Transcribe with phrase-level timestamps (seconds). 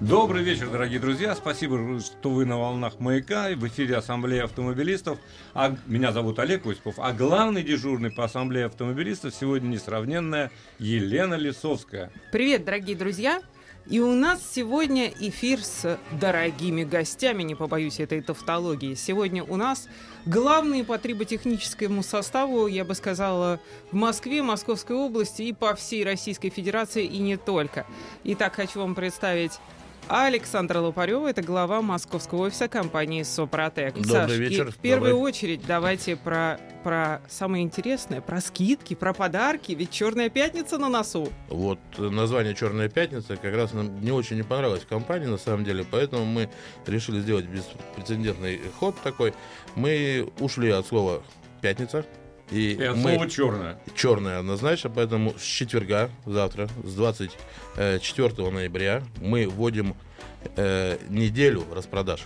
[0.00, 1.36] Добрый вечер, дорогие друзья.
[1.36, 3.50] Спасибо, что вы на волнах маяка.
[3.54, 5.18] В эфире Ассамблея автомобилистов.
[5.54, 6.96] А, меня зовут Олег Осипов.
[6.98, 12.10] А главный дежурный по Ассамблее автомобилистов сегодня несравненная Елена Лисовская.
[12.32, 13.40] Привет, дорогие друзья.
[13.86, 18.94] И у нас сегодня эфир с дорогими гостями, не побоюсь этой тавтологии.
[18.94, 19.88] Сегодня у нас
[20.26, 23.60] главные по триботехническому составу, я бы сказала,
[23.92, 27.86] в Москве, Московской области и по всей Российской Федерации, и не только.
[28.24, 29.52] Итак, хочу вам представить
[30.08, 33.94] Александра Лопарева, это глава московского офиса компании «Сопротек».
[33.94, 34.68] Добрый Саш, вечер.
[34.68, 35.28] И в первую Добрый.
[35.28, 41.28] очередь давайте про, про самое интересное, про скидки, про подарки, ведь «Черная пятница» на носу.
[41.48, 45.64] Вот название Черная пятница как раз нам не очень не понравилось в компании, на самом
[45.64, 46.50] деле, поэтому мы
[46.86, 49.32] решили сделать беспрецедентный ход такой.
[49.74, 51.22] Мы ушли от слова
[51.62, 52.04] пятница.
[52.50, 53.78] И, И от мы слова черное.
[53.96, 59.96] черная однозначно, поэтому с четверга, завтра, с 24 ноября, мы вводим
[60.56, 62.20] э, неделю распродаж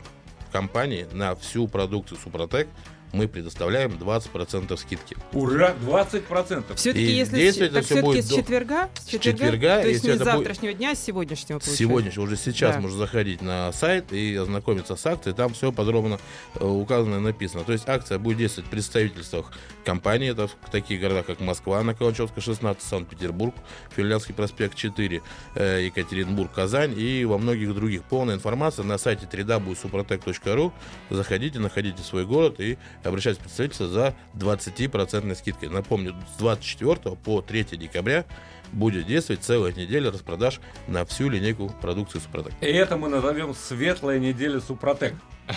[0.49, 2.69] в компании на всю продукцию Супротек.
[3.13, 5.17] Мы предоставляем 20% скидки.
[5.33, 6.75] Ура, 20%.
[6.77, 10.11] Все-таки, И если это так все-таки будет с до- четверга, с четверга, то есть не
[10.11, 11.77] с это будет- завтрашнего дня, а с сегодняшнего получается.
[11.79, 12.81] Сегодня, уже сейчас Да.
[12.83, 15.35] можно заходить на сайт и ознакомиться с акцией.
[15.35, 16.19] Там все подробно
[16.55, 17.65] э, указано и написано.
[17.65, 19.53] То есть акция будет действовать в представительствах
[19.85, 20.31] компании.
[20.31, 23.55] Это в таких городах, как Москва, на Каланчевской 16, Санкт-Петербург,
[23.97, 25.23] Финляндский проспект 4,
[25.55, 28.03] э, Екатеринбург, Казань и во многих других.
[28.05, 30.73] Полная информация на сайте www.suprotec.ru.
[31.11, 35.69] Заходите, находите свой город и обращайтесь в представительство за 20% скидкой.
[35.69, 38.25] Напомню, с 24 по 3 декабря
[38.73, 42.53] будет действовать целая неделя распродаж на всю линейку продукции Супротек.
[42.61, 45.15] И это мы назовем «Светлая неделя Супротек».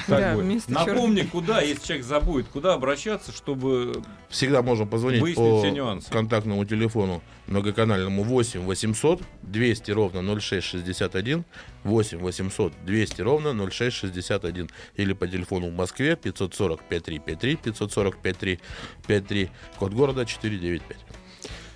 [0.07, 0.38] Да,
[0.68, 4.02] Напомни, куда, если человек забудет, куда обращаться, чтобы...
[4.29, 5.63] Всегда можем позвонить по
[6.09, 11.44] контактному телефону многоканальному 8 800 200 ровно 0661
[11.84, 19.94] 8 800 200 ровно 0661 или по телефону в Москве 540 5353 540 5353 код
[19.94, 20.97] города 495.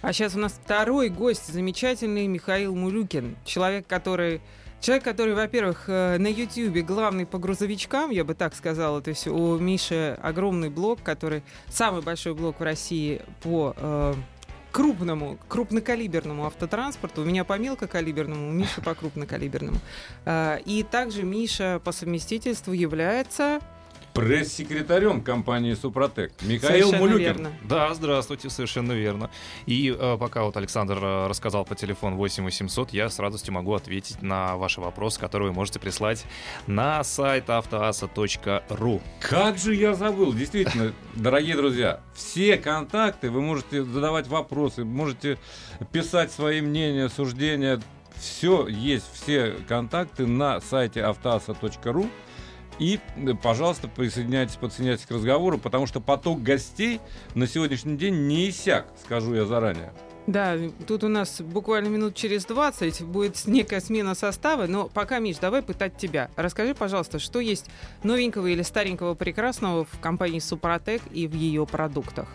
[0.02, 3.38] А сейчас у нас второй гость, замечательный Михаил Мулюкин.
[3.44, 4.42] Человек, который...
[4.82, 9.02] Человек, который, во-первых, э, на Ютьюбе главный по грузовичкам, я бы так сказала.
[9.02, 14.14] То есть у Миши огромный блог, который самый большой блог в России по э,
[14.72, 17.22] крупному, крупнокалиберному автотранспорту.
[17.22, 19.80] У меня по мелкокалиберному, у Миши по крупнокалиберному.
[20.26, 23.60] Э, И также Миша по совместительству является...
[24.16, 26.32] Пресс-секретарем компании Супротек.
[26.42, 27.26] Михаил Совершенно Мулюкин.
[27.26, 27.52] верно.
[27.64, 29.30] Да, здравствуйте, совершенно верно.
[29.66, 33.74] И э, пока вот Александр э, рассказал по телефону 8 800, я с радостью могу
[33.74, 36.26] ответить на ваши вопросы, которые вы можете прислать
[36.66, 39.02] на сайт автоаса.ру.
[39.20, 45.38] Как же я забыл, действительно, дорогие друзья, все контакты, вы можете задавать вопросы, можете
[45.92, 47.82] писать свои мнения, суждения,
[48.16, 52.10] все есть, все контакты на сайте автоаса.ру.
[52.80, 57.00] И, э, пожалуйста, присоединяйтесь, подсоединяйтесь к разговору, потому что поток гостей
[57.34, 59.92] на сегодняшний день не иссяк, скажу я заранее.
[60.28, 65.38] Да, тут у нас буквально минут через 20 будет некая смена состава, но пока, Миш,
[65.38, 66.32] давай пытать тебя.
[66.36, 67.70] Расскажи, пожалуйста, что есть
[68.02, 72.28] новенького или старенького прекрасного в компании Супротек и в ее продуктах?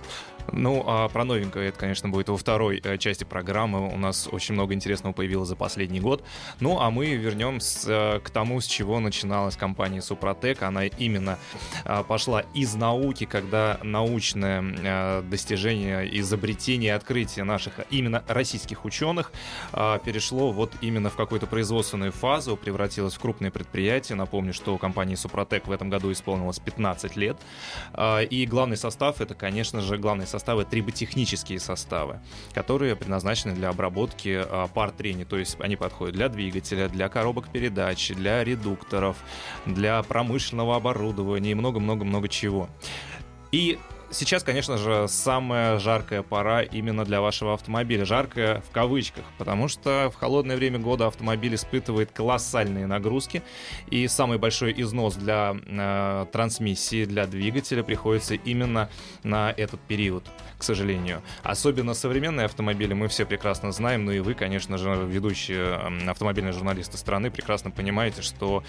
[0.53, 3.89] Ну, а про новенькое это, конечно, будет во второй э, части программы.
[3.93, 6.25] У нас очень много интересного появилось за последний год.
[6.61, 10.63] Ну, а мы вернемся к тому, с чего начиналась компания Супротек.
[10.63, 11.39] Она именно
[11.85, 19.33] а, пошла из науки, когда научное э, достижение, изобретение, открытие наших именно российских ученых
[20.05, 24.17] перешло вот именно в какую-то производственную фазу, превратилось в крупное предприятие.
[24.17, 27.37] Напомню, что компании Супротек в этом году исполнилось 15 лет.
[28.31, 32.21] И главный состав это, конечно же, главный составы триботехнические составы,
[32.55, 37.51] которые предназначены для обработки а, пар трения, то есть они подходят для двигателя, для коробок
[37.51, 39.17] передач, для редукторов,
[39.67, 42.69] для промышленного оборудования и много-много-много чего.
[43.53, 43.79] И
[44.11, 48.05] сейчас, конечно же, самая жаркая пора именно для вашего автомобиля.
[48.05, 53.43] Жаркая в кавычках, потому что в холодное время года автомобиль испытывает колоссальные нагрузки,
[53.91, 58.91] и самый большой износ для э, трансмиссии, для двигателя приходится именно
[59.23, 60.25] на этот период,
[60.59, 61.23] к сожалению.
[61.43, 65.77] Особенно современные автомобили мы все прекрасно знаем, ну и вы, конечно же, ведущие
[66.09, 68.63] автомобильные журналисты страны, прекрасно понимаете, что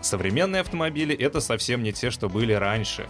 [0.00, 3.06] современные автомобили это совсем не те, что были раньше.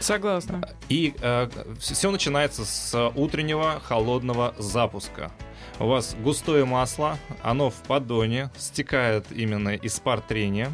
[0.00, 0.62] Согласна.
[0.88, 1.48] И э,
[1.78, 5.30] все начинается с утреннего холодного запуска.
[5.78, 10.70] У вас густое масло, оно в поддоне, стекает именно из пар трения.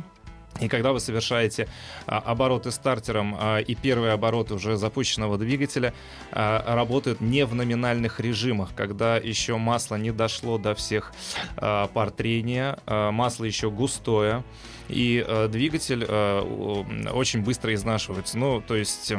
[0.61, 1.69] И когда вы совершаете
[2.07, 5.93] а, обороты стартером а, и первые обороты уже запущенного двигателя
[6.33, 11.13] а, работают не в номинальных режимах, когда еще масло не дошло до всех
[11.57, 14.45] пар трения, масло еще густое,
[14.89, 18.39] и двигатель очень быстро изнашивается.
[18.39, 19.13] Ну, то есть...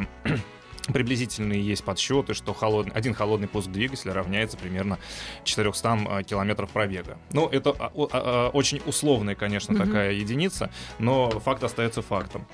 [0.92, 4.98] приблизительные есть подсчеты, что холодный, один холодный пуск двигателя равняется примерно
[5.44, 7.18] 400 а, километров пробега.
[7.32, 9.86] Ну, это а, а, очень условная, конечно, mm-hmm.
[9.86, 12.46] такая единица, но факт остается фактом.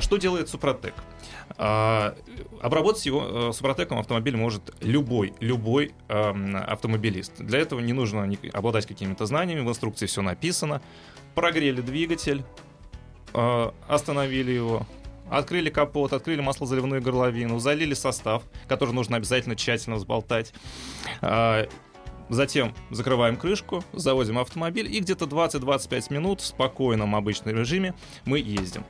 [0.00, 0.94] Что делает Супротек?
[1.56, 7.38] Обработать его Супротеком автомобиль может любой, любой автомобилист.
[7.38, 10.82] Для этого не нужно обладать какими-то знаниями, в инструкции все написано.
[11.34, 12.44] Прогрели двигатель,
[13.32, 14.86] остановили его,
[15.30, 20.52] Открыли капот, открыли маслозаливную горловину, залили состав, который нужно обязательно тщательно взболтать.
[21.20, 21.68] А,
[22.28, 27.94] затем закрываем крышку, заводим автомобиль и где-то 20-25 минут в спокойном обычном режиме
[28.24, 28.84] мы ездим.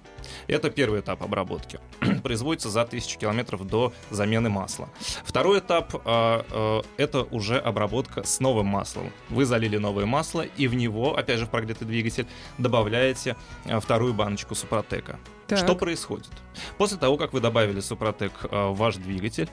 [0.46, 1.80] Это первый этап обработки.
[2.22, 4.88] Производится за 1000 километров до замены масла.
[5.24, 9.12] Второй этап э, э, это уже обработка с новым маслом.
[9.28, 12.26] Вы залили новое масло и в него, опять же в прогретый двигатель,
[12.58, 15.18] добавляете э, вторую баночку Супротека.
[15.46, 15.58] Так.
[15.58, 16.30] Что происходит?
[16.76, 19.48] После того, как вы добавили Супротек в ваш двигатель,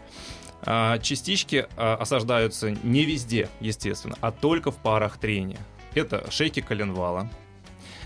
[1.01, 5.59] частички осаждаются не везде, естественно, а только в парах трения.
[5.93, 7.29] Это шейки коленвала,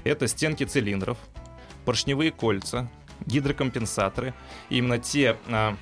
[0.04, 1.18] это стенки цилиндров,
[1.90, 2.88] поршневые кольца,
[3.26, 4.36] гидрокомпенсаторы.
[4.70, 5.76] Именно те а,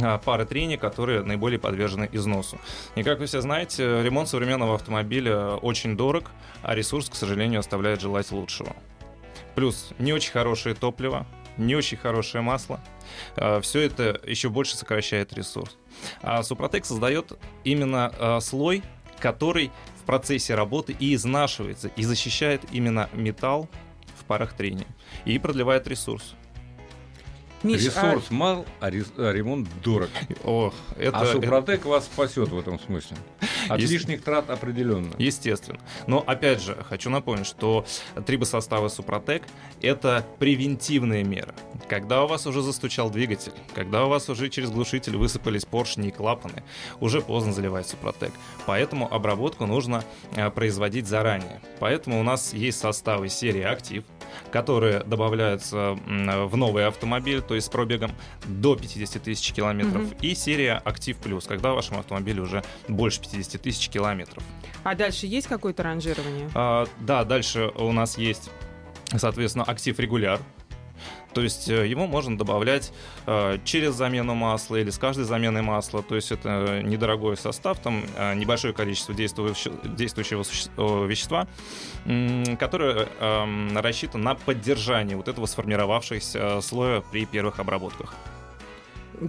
[0.00, 2.60] а, пары трения, которые наиболее подвержены износу.
[2.94, 6.30] И как вы все знаете, ремонт современного автомобиля очень дорог,
[6.62, 8.76] а ресурс, к сожалению, оставляет желать лучшего.
[9.56, 11.26] Плюс не очень хорошее топливо,
[11.56, 12.80] не очень хорошее масло.
[13.34, 15.76] А, все это еще больше сокращает ресурс.
[16.22, 17.32] А Супротек создает
[17.64, 18.84] именно слой,
[19.18, 23.68] который в процессе работы и изнашивается, и защищает именно металл
[24.30, 24.86] парах трения
[25.24, 26.36] и продлевает ресурс.
[27.62, 28.34] Миш, Ресурс а...
[28.34, 30.08] мал, а, а ремонт дорог.
[30.44, 31.88] О, это, а Супротек это...
[31.88, 33.16] вас спасет в этом смысле.
[33.68, 33.92] От Есть...
[33.92, 35.14] лишних трат определенно.
[35.18, 35.78] Естественно.
[36.06, 37.84] Но опять же, хочу напомнить, что
[38.26, 39.42] трибосоставы Супротек
[39.82, 41.54] это превентивная мера.
[41.88, 46.10] Когда у вас уже застучал двигатель, когда у вас уже через глушитель высыпались поршни и
[46.10, 46.62] клапаны,
[46.98, 48.32] уже поздно заливать Супротек.
[48.66, 50.04] Поэтому обработку нужно
[50.36, 51.60] а, производить заранее.
[51.78, 54.04] Поэтому у нас есть составы серии Актив,
[54.50, 58.12] которые добавляются в новый автомобиль, то есть с пробегом
[58.46, 60.14] до 50 тысяч километров, угу.
[60.22, 64.44] и серия Актив Плюс, когда вашему автомобилю уже больше 50 тысяч километров.
[64.84, 66.48] А дальше есть какое-то ранжирование?
[66.54, 68.50] А, да, дальше у нас есть,
[69.16, 70.38] соответственно, Актив Регуляр,
[71.32, 72.92] то есть э, его можно добавлять
[73.26, 76.02] э, через замену масла или с каждой заменой масла.
[76.02, 81.46] То есть это недорогой состав, там э, небольшое количество действующего вещества,
[82.58, 88.14] которое эм, рассчитано на поддержание вот этого сформировавшегося слоя при первых обработках.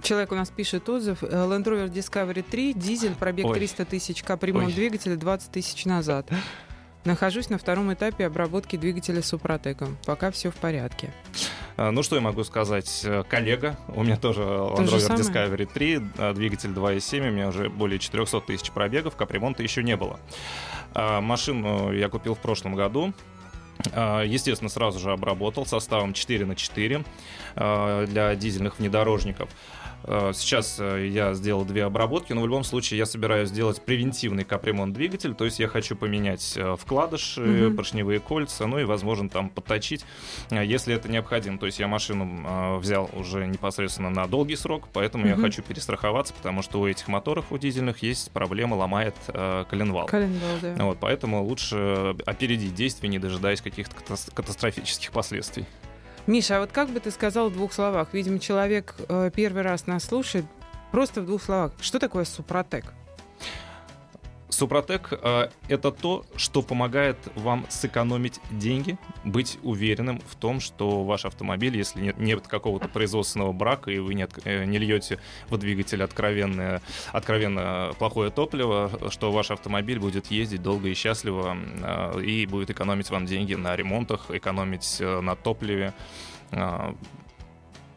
[0.02, 1.22] Человек у нас пишет отзыв.
[1.22, 3.54] Land Rover Discovery 3, дизель, пробег Ой.
[3.54, 6.30] 300 тысяч, капремонт двигателя 20 тысяч назад.
[7.04, 9.98] Нахожусь на втором этапе обработки двигателя Супротеком.
[10.06, 11.12] Пока все в порядке.
[11.76, 13.02] А, ну, что я могу сказать?
[13.04, 17.68] Э, коллега, у меня тоже Land Rover Discovery 3, а, двигатель 2.7, у меня уже
[17.68, 20.20] более 400 тысяч пробегов, капремонта еще не было.
[20.94, 23.12] А, машину я купил в прошлом году,
[23.84, 27.04] Естественно, сразу же обработал составом 4 на 4
[27.56, 29.48] для дизельных внедорожников.
[30.04, 34.44] Э, сейчас э, я сделал две обработки, но в любом случае я собираюсь сделать превентивный
[34.44, 37.74] капремонт двигателя, то есть я хочу поменять э, вкладыши, mm-hmm.
[37.74, 40.04] поршневые кольца, ну и, возможно, там подточить,
[40.50, 41.58] если это необходимо.
[41.58, 45.30] То есть я машину взял уже непосредственно на долгий срок, поэтому mm-hmm.
[45.30, 50.06] я хочу перестраховаться, потому что у этих моторов, у дизельных, есть проблема, ломает коленвал.
[50.06, 50.84] Коленвал, да.
[50.84, 53.94] Вот, поэтому лучше опередить действия, не дожидаясь каких-то
[54.34, 55.66] катастрофических последствий.
[56.26, 58.08] Миша, а вот как бы ты сказал в двух словах?
[58.12, 60.44] Видимо, человек э, первый раз нас слушает.
[60.92, 61.72] Просто в двух словах.
[61.80, 62.84] Что такое Супротек?
[64.52, 71.24] Супротек э, это то, что помогает вам сэкономить деньги, быть уверенным в том, что ваш
[71.24, 75.18] автомобиль, если нет, нет какого-то производственного брака и вы не, от- э, не льете
[75.48, 76.82] в двигатель откровенное,
[77.12, 83.10] откровенно плохое топливо, что ваш автомобиль будет ездить долго и счастливо э, и будет экономить
[83.10, 85.94] вам деньги на ремонтах, экономить э, на топливе.
[86.50, 86.92] Э,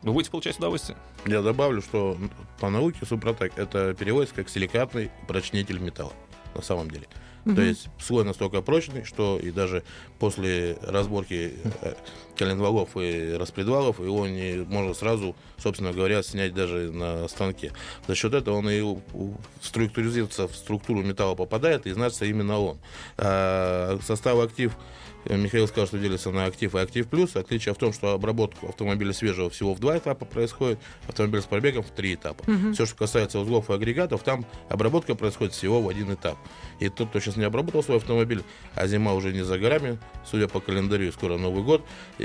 [0.04, 0.98] Вы будете получать удовольствие.
[1.26, 2.18] Я добавлю, что
[2.60, 6.14] по науке Супротек это переводится как силикатный упрочнитель металла
[6.56, 7.08] на самом деле.
[7.46, 9.84] То есть слой настолько прочный, что и даже
[10.18, 11.94] после разборки э,
[12.36, 17.72] коленвалов и распредвалов его не можно сразу, собственно говоря, снять даже на станке.
[18.08, 18.84] За счет этого он и
[19.62, 22.78] структуризируется в структуру металла попадает, и значится именно он.
[23.18, 24.74] А состав актив
[25.26, 27.36] э, Михаил сказал, что делится на актив и актив плюс.
[27.36, 31.84] Отличие в том, что обработка автомобиля свежего всего в два этапа происходит, автомобиль с пробегом
[31.84, 32.44] в три этапа.
[32.74, 36.38] Все, что касается узлов и агрегатов, там обработка происходит всего в один этап.
[36.80, 38.44] И тот, кто сейчас не обработал свой автомобиль,
[38.76, 41.86] а зима уже не за горами, судя по календарю, скоро Новый год,
[42.20, 42.25] и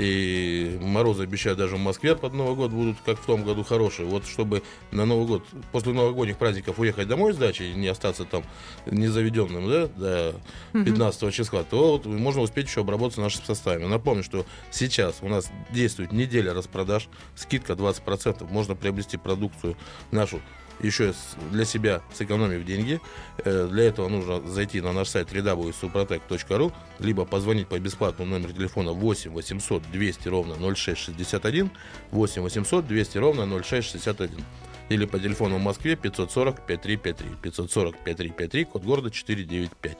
[0.81, 4.07] морозы обещают даже в Москве под Новый год будут, как в том году, хорошие.
[4.07, 8.25] Вот чтобы на Новый год, после новогодних праздников уехать домой с дачи и не остаться
[8.25, 8.43] там
[8.85, 10.35] незаведенным, да, до
[10.73, 13.85] 15 числа, то вот можно успеть еще обработаться нашим составами.
[13.85, 19.77] Напомню, что сейчас у нас действует неделя распродаж, скидка 20%, можно приобрести продукцию
[20.11, 20.41] нашу
[20.83, 21.13] еще
[21.51, 22.99] для себя сэкономив деньги.
[23.45, 28.91] Э, Для этого нужно зайти на наш сайт www.suprotec.ru, либо позвонить по бесплатному номеру телефона
[28.91, 31.69] 8 800 200 ровно 0661,
[32.11, 34.43] 8 800 200 ровно 0661.
[34.89, 37.35] Или по телефону в Москве 540 5353.
[37.41, 39.97] 540 5353, код города 495.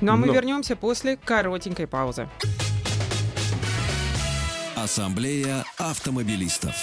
[0.00, 2.28] Ну а мы Но- вернемся после коротенькой паузы.
[4.76, 6.74] Ассамблея автомобилистов.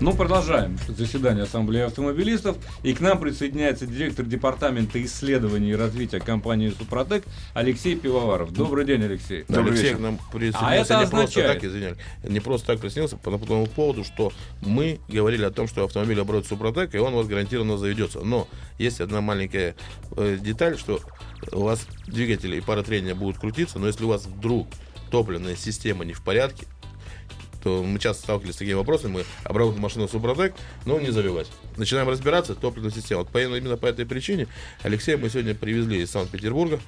[0.00, 2.56] Ну, продолжаем заседание Ассамблеи автомобилистов.
[2.82, 7.24] И к нам присоединяется директор департамента исследований и развития компании «Супротек»
[7.54, 8.52] Алексей Пивоваров.
[8.52, 9.44] Добрый день, Алексей.
[9.48, 9.96] Да, Алексей вечер.
[9.96, 13.46] к нам присоединился А это не просто так, извиняюсь, не просто так присоединился, по по
[13.46, 17.26] тому поводу, что мы говорили о том, что автомобиль оборот Супротек, и он у вас
[17.26, 18.20] гарантированно заведется.
[18.20, 18.48] Но
[18.78, 19.74] есть одна маленькая
[20.16, 21.00] э, деталь, что
[21.52, 24.68] у вас двигатели и пара трения будут крутиться, но если у вас вдруг
[25.10, 26.66] топливная система не в порядке,
[27.64, 30.54] то мы часто сталкивались с такими вопросами, мы обработали машину Супротек,
[30.84, 31.48] но не забивать.
[31.76, 33.22] Начинаем разбираться, топливная система.
[33.24, 34.46] Вот именно по этой причине
[34.82, 36.78] Алексея мы сегодня привезли из Санкт-Петербурга,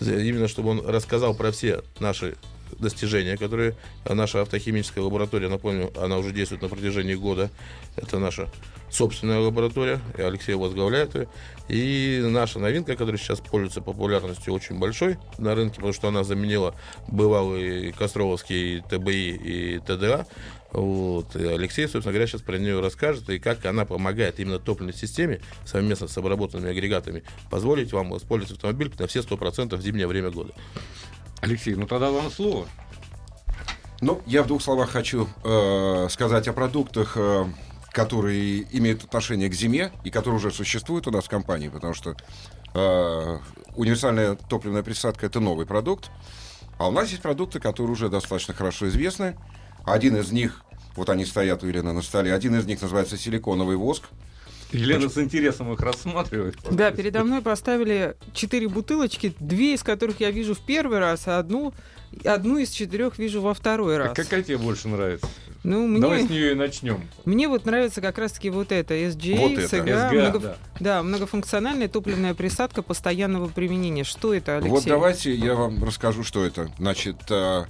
[0.00, 2.36] именно чтобы он рассказал про все наши
[2.78, 3.76] достижения, которые
[4.08, 7.50] наша автохимическая лаборатория, напомню, она уже действует на протяжении года.
[7.96, 8.48] Это наша
[8.90, 11.28] собственная лаборатория, и Алексей возглавляет ее.
[11.68, 16.74] И наша новинка, которая сейчас пользуется популярностью очень большой на рынке, потому что она заменила
[17.08, 20.26] бывалый Костровский ТБИ и ТДА.
[20.72, 21.36] Вот.
[21.36, 25.40] И Алексей, собственно говоря, сейчас про нее расскажет, и как она помогает именно топливной системе
[25.64, 30.52] совместно с обработанными агрегатами позволить вам использовать автомобиль на все 100% в зимнее время года.
[31.42, 32.68] Алексей, ну тогда вам слово.
[34.00, 37.46] Ну, я в двух словах хочу э, сказать о продуктах, э,
[37.90, 42.16] которые имеют отношение к зиме и которые уже существуют у нас в компании, потому что
[42.74, 43.38] э,
[43.74, 46.12] универсальная топливная присадка это новый продукт,
[46.78, 49.36] а у нас есть продукты, которые уже достаточно хорошо известны.
[49.84, 53.76] Один из них, вот они стоят у Елены на столе, один из них называется силиконовый
[53.76, 54.04] воск.
[54.72, 56.56] Елена с интересом их рассматривает.
[56.70, 61.38] Да, передо мной поставили четыре бутылочки, две из которых я вижу в первый раз, а
[61.38, 61.72] одну,
[62.24, 64.16] одну из четырех вижу во второй раз.
[64.16, 65.26] Какая тебе больше нравится?
[65.64, 67.04] Ну, мне, Давай с нее и начнем.
[67.24, 69.76] мне вот нравится как раз-таки вот это, SGA, Вот это.
[69.76, 70.56] SGA, SGA, много- да.
[70.80, 74.02] да, многофункциональная топливная присадка постоянного применения.
[74.02, 74.70] Что это, Алексей?
[74.70, 76.72] Вот давайте я вам расскажу, что это.
[76.78, 77.64] Значит, э,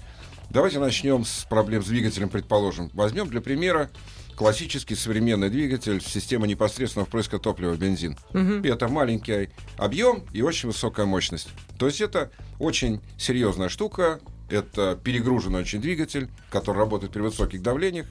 [0.49, 2.89] давайте начнем с проблем с двигателем, предположим.
[2.95, 3.91] Возьмем для примера
[4.37, 8.17] классический современный двигатель системы непосредственного впрыска топлива бензин.
[8.33, 8.63] Мгм.
[8.63, 11.49] И это маленький объем и очень высокая мощность.
[11.79, 14.21] То есть это очень серьезная штука.
[14.49, 18.07] Это перегруженный очень двигатель, который работает при высоких давлениях.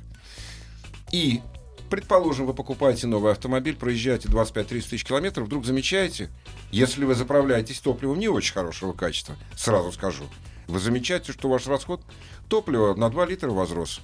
[1.11, 1.41] И,
[1.89, 6.29] предположим, вы покупаете новый автомобиль, проезжаете 25-30 тысяч километров, вдруг замечаете,
[6.71, 10.23] если вы заправляетесь топливом не очень хорошего качества, сразу скажу,
[10.67, 12.01] вы замечаете, что ваш расход
[12.49, 14.01] топлива на 2 литра возрос.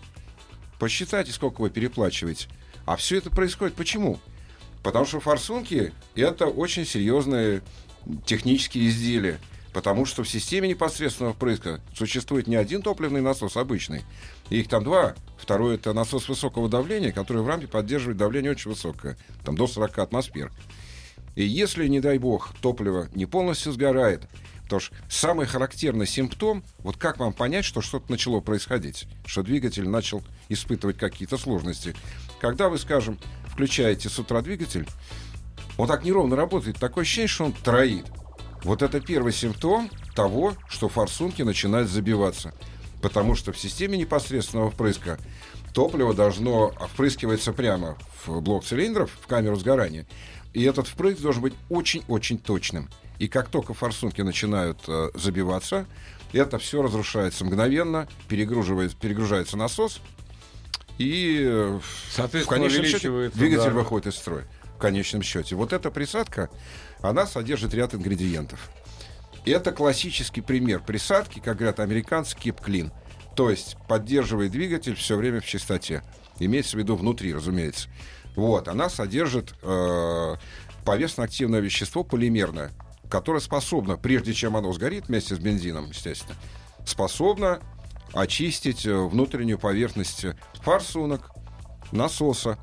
[0.80, 2.48] Посчитайте, сколько вы переплачиваете.
[2.86, 4.20] А все это происходит почему?
[4.84, 7.62] Потому что форсунки– это очень серьезные
[8.26, 9.40] технические изделия.
[9.74, 14.04] Потому что в системе непосредственного впрыска существует не один топливный насос обычный.
[14.50, 15.16] Их там два.
[15.38, 19.18] Второй– это насос высокого давления, который в рампе поддерживает давление очень высокое.
[19.44, 20.52] Там до 40 атмосфер.
[21.36, 24.24] И если, не дай бог, топливо не полностью сгорает,
[24.68, 29.88] потому что самый характерный симптом, вот как вам понять, что что-то начало происходить, что двигатель
[29.88, 31.96] начал испытывать какие-то сложности.
[32.42, 34.86] Когда вы, скажем, включаете с утра двигатель,
[35.78, 38.06] он так неровно работает, такое ощущение, что он троит.
[38.64, 42.54] Вот это первый симптом того, что форсунки начинают забиваться.
[43.02, 45.18] Потому что в системе непосредственного впрыска
[45.74, 50.08] топливо должно впрыскиваться прямо в блок цилиндров, в камеру сгорания.
[50.54, 52.90] И этот впрыск должен быть очень-очень точным.
[53.20, 55.86] И как только форсунки начинают э, забиваться,
[56.34, 60.02] это все разрушается мгновенно, перегруживается, перегружается насос,
[60.98, 63.72] и э, в конечном счете двигатель да.
[63.72, 64.46] выходит из строя.
[64.76, 65.56] В конечном счете.
[65.56, 66.50] Вот эта присадка,
[67.02, 68.70] она содержит ряд ингредиентов.
[69.46, 72.92] Это классический пример присадки, как говорят американцы, keep clean.
[73.36, 76.04] То есть поддерживает двигатель все время в чистоте.
[76.40, 77.90] Имеется в виду внутри, разумеется.
[78.36, 80.36] Вот, она содержит э,
[80.86, 82.72] повестно-активное вещество полимерное,
[83.10, 86.36] которое способно, прежде чем оно сгорит вместе с бензином, естественно,
[86.86, 87.60] способно
[88.14, 90.26] очистить э, внутреннюю поверхность
[90.62, 91.32] форсунок,
[91.92, 92.58] насоса,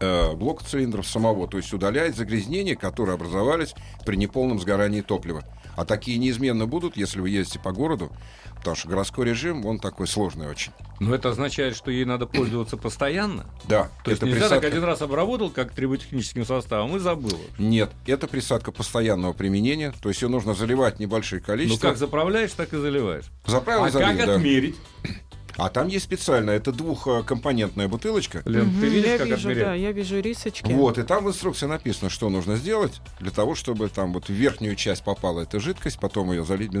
[0.00, 5.44] э, блока цилиндров самого, то есть удаляет загрязнения, которые образовались при неполном сгорании топлива.
[5.76, 8.10] А такие неизменно будут, если вы ездите по городу,
[8.58, 10.72] потому что городской режим, он такой сложный очень.
[11.00, 13.46] Но это означает, что ей надо пользоваться постоянно?
[13.68, 17.38] Да, То есть это нельзя так присадка- один раз обработал, как триботехническим составом, и забыл.
[17.58, 21.88] Нет, это присадка постоянного применения, то есть ее нужно заливать небольшое Ну количество.
[21.88, 23.26] как заправляешь, так и заливаешь.
[23.46, 24.34] Заправил, а залил, как да.
[24.34, 24.76] отмерить?
[25.56, 28.42] А там есть специальная, это двухкомпонентная бутылочка.
[28.44, 29.64] Лен, Мгм, ты видишь, я как вижу, отмерять?
[29.64, 30.70] да, я вижу рисочки.
[30.70, 34.32] Вот, и там в инструкции написано, что нужно сделать для того, чтобы там вот в
[34.32, 36.76] верхнюю часть попала эта жидкость, потом ее залить в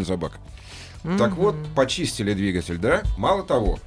[1.04, 1.18] бензобак.
[1.18, 3.02] Так вот, почистили двигатель, да?
[3.16, 3.78] Мало того,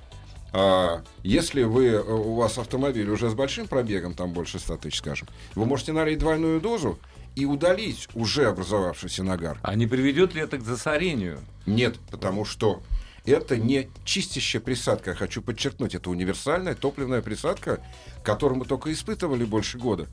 [0.53, 4.97] а, если вы, э, у вас автомобиль уже с большим пробегом, там больше 100 тысяч,
[4.97, 6.99] скажем, вы можете налить двойную дозу
[7.35, 9.57] и удалить уже образовавшийся нагар.
[9.63, 11.39] А не приведет ли это к засорению?
[11.65, 12.81] Нет, потому что
[13.25, 15.11] это не чистящая присадка.
[15.11, 17.79] Я хочу подчеркнуть, это универсальная топливная присадка,
[18.23, 20.07] которую мы только испытывали больше года.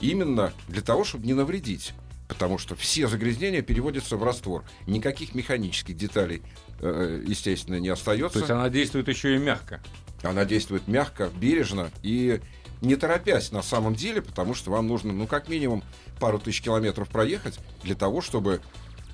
[0.00, 1.92] Именно для того, чтобы не навредить.
[2.28, 4.64] Потому что все загрязнения переводятся в раствор.
[4.86, 6.42] Никаких механических деталей,
[6.80, 8.34] э, естественно, не остается.
[8.34, 9.80] То есть она действует еще и мягко.
[10.22, 12.40] Она действует мягко, бережно и
[12.80, 15.82] не торопясь на самом деле, потому что вам нужно, ну, как минимум,
[16.20, 18.60] пару тысяч километров проехать для того, чтобы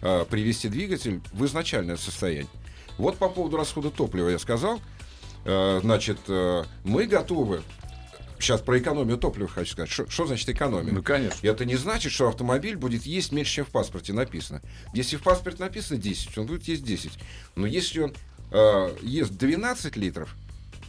[0.00, 2.48] э, привести двигатель в изначальное состояние.
[2.98, 4.80] Вот по поводу расхода топлива я сказал.
[5.44, 7.62] Э, значит, э, мы готовы.
[8.42, 9.88] Сейчас про экономию топлива хочу сказать.
[9.88, 10.92] Что- значит экономия?
[10.92, 11.46] Ну, конечно.
[11.46, 14.60] Это не значит, что автомобиль будет есть меньше, чем в паспорте написано.
[14.94, 17.12] Если в паспорте написано 10, он будет есть 10.
[17.54, 18.14] Но если он
[18.50, 20.34] э, ест 12 литров,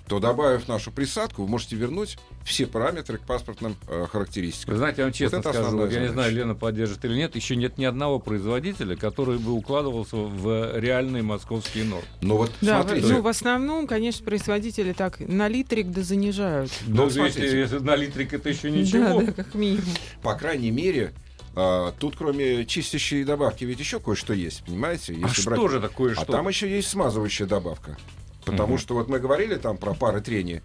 [0.08, 4.74] то добавив нашу присадку, вы можете вернуть все параметры к паспортным э, характеристикам.
[4.74, 7.36] Вы знаете, я вам честно это скажу, вот я не знаю, Лена поддержит или нет,
[7.36, 12.06] еще нет ни одного производителя, который бы укладывался в реальные московские нормы.
[12.22, 16.72] Но вот Да, смотрите, ну, в основном, конечно, производители так на литрик да занижают.
[16.86, 19.22] Ну, Но если, если на литрик это еще ничего.
[19.22, 19.86] Да, да, как минимум.
[20.22, 21.14] по крайней мере,
[21.56, 25.14] э, тут кроме чистящей добавки ведь еще кое-что есть, понимаете?
[25.14, 26.26] А Если что брать- же такое А что?
[26.32, 27.98] там еще есть смазывающая добавка.
[28.46, 28.78] Потому Мгм.
[28.80, 30.62] что вот мы говорили там про пары трения.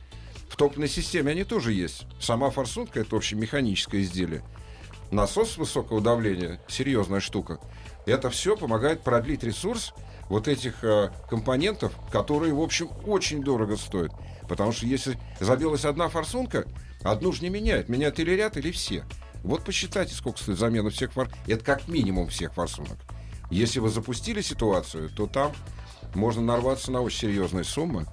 [0.48, 2.06] В топливной системе они тоже есть.
[2.20, 4.42] Сама форсунка это общем механическое изделие.
[5.10, 7.60] Насос высокого давления серьезная штука.
[8.06, 9.92] Это все помогает продлить ресурс
[10.28, 14.12] вот этих э, компонентов, которые, в общем, очень дорого стоят.
[14.48, 16.64] Потому что если забилась одна форсунка,
[17.02, 17.88] одну же не меняют.
[17.88, 19.04] Меняют или ряд, или все.
[19.44, 21.28] Вот посчитайте, сколько стоит замена всех фор...
[21.46, 22.98] Это как минимум всех форсунок.
[23.50, 25.52] Если вы запустили ситуацию, то там
[26.14, 28.06] можно нарваться на очень серьезные суммы.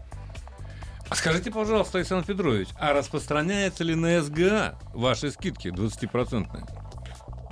[1.10, 6.85] А скажите, пожалуйста, Александр Петрович, а распространяется ли на СГА ваши скидки 20%?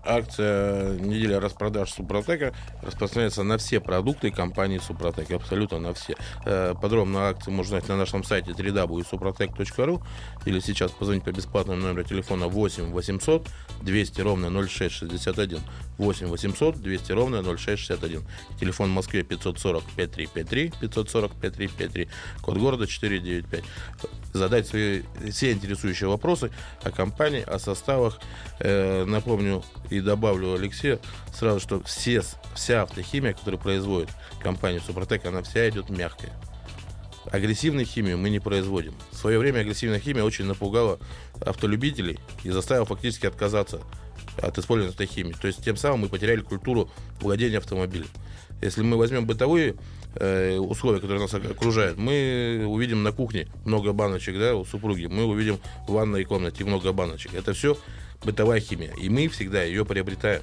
[0.06, 6.16] Акция неделя распродаж Супротека распространяется на все продукты компании Супротек, абсолютно на все.
[6.46, 10.02] Э, Подробно акции можно узнать на нашем сайте www.suprotec.ru
[10.46, 13.48] или сейчас позвонить по бесплатному номеру телефона 8 800
[13.82, 15.60] 200 ровно 0661
[15.98, 18.24] 8 800 200 ровно 0661.
[18.60, 22.10] Телефон в Москве 540 5353 540 5353,
[22.42, 23.64] код города 495.
[24.34, 26.50] Задать свои все интересующие вопросы
[26.82, 28.20] о компании, о составах.
[28.60, 31.00] Э, напомню и добавлю Алексею
[31.34, 32.24] сразу, что все,
[32.56, 34.10] вся автохимия, которую производит
[34.42, 36.34] компания Супротек, она вся идет мягкая.
[37.32, 38.96] Агрессивную химию мы не производим.
[39.12, 41.00] В свое время агрессивная химия очень напугала
[41.40, 43.82] автолюбителей и заставила фактически отказаться
[44.42, 45.34] от использования этой химии.
[45.34, 46.90] То есть тем самым мы потеряли культуру
[47.22, 48.08] владения автомобилем.
[48.62, 49.76] Если мы возьмем бытовые
[50.16, 55.26] э, условия, которые нас окружают, мы увидим на кухне много баночек, да, у супруги, мы
[55.26, 57.34] увидим в ванной комнате много баночек.
[57.34, 57.78] Это все
[58.24, 60.42] бытовая химия, и мы всегда ее приобретаем.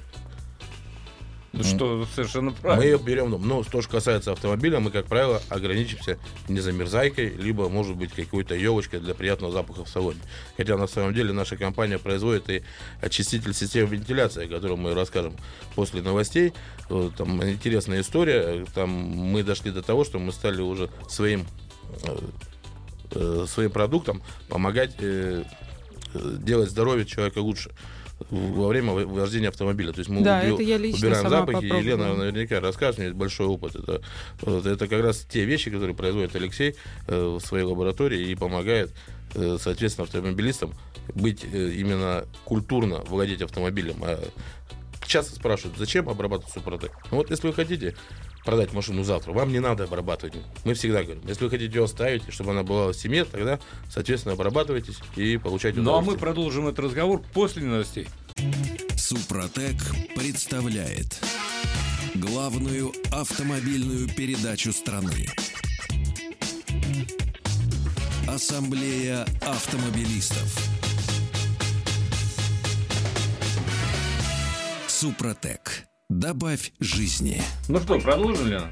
[1.53, 2.83] Ну что, совершенно Мы правильно.
[2.83, 7.97] ее берем, ну, ну, то, что касается автомобиля, мы, как правило, ограничимся незамерзайкой, либо, может
[7.97, 10.19] быть, какой-то елочкой для приятного запаха в салоне.
[10.55, 12.63] Хотя, на самом деле, наша компания производит и
[13.01, 15.35] очиститель системы вентиляции, о котором мы расскажем
[15.75, 16.53] после новостей.
[16.89, 18.65] Э, Там интересная история.
[18.73, 21.45] Там мы дошли до того, что мы стали уже своим,
[22.03, 22.17] э,
[23.11, 24.95] э, своим продуктом помогать
[26.13, 27.71] делать здоровье человека лучше
[28.31, 29.91] во время вождения автомобиля.
[29.91, 32.97] То есть мы Да, убил- это я лично убираем сама запахи, и Елена наверняка расскажет,
[32.97, 33.75] у нее есть большой опыт.
[33.75, 34.01] Это,
[34.41, 36.75] это как раз те вещи, которые производит Алексей
[37.07, 38.93] э, в своей лаборатории и помогает,
[39.35, 40.73] э, соответственно, автомобилистам
[41.13, 43.97] быть э, именно культурно владеть автомобилем.
[44.03, 44.17] А
[45.05, 46.91] часто спрашивают, зачем обрабатывать супротек?
[47.11, 47.95] Ну вот если вы хотите
[48.45, 50.33] продать машину завтра, вам не надо обрабатывать.
[50.63, 54.33] Мы всегда говорим, если вы хотите ее оставить, чтобы она была в семье, тогда, соответственно,
[54.33, 58.07] обрабатывайтесь и получайте Ну а мы продолжим этот разговор после новостей.
[58.95, 59.75] Супротек
[60.15, 61.19] представляет
[62.15, 65.27] главную автомобильную передачу страны.
[68.27, 70.57] Ассамблея автомобилистов.
[74.87, 75.87] Супротек.
[76.09, 77.41] Добавь жизни.
[77.67, 78.69] Ну что, продолжим, Лена?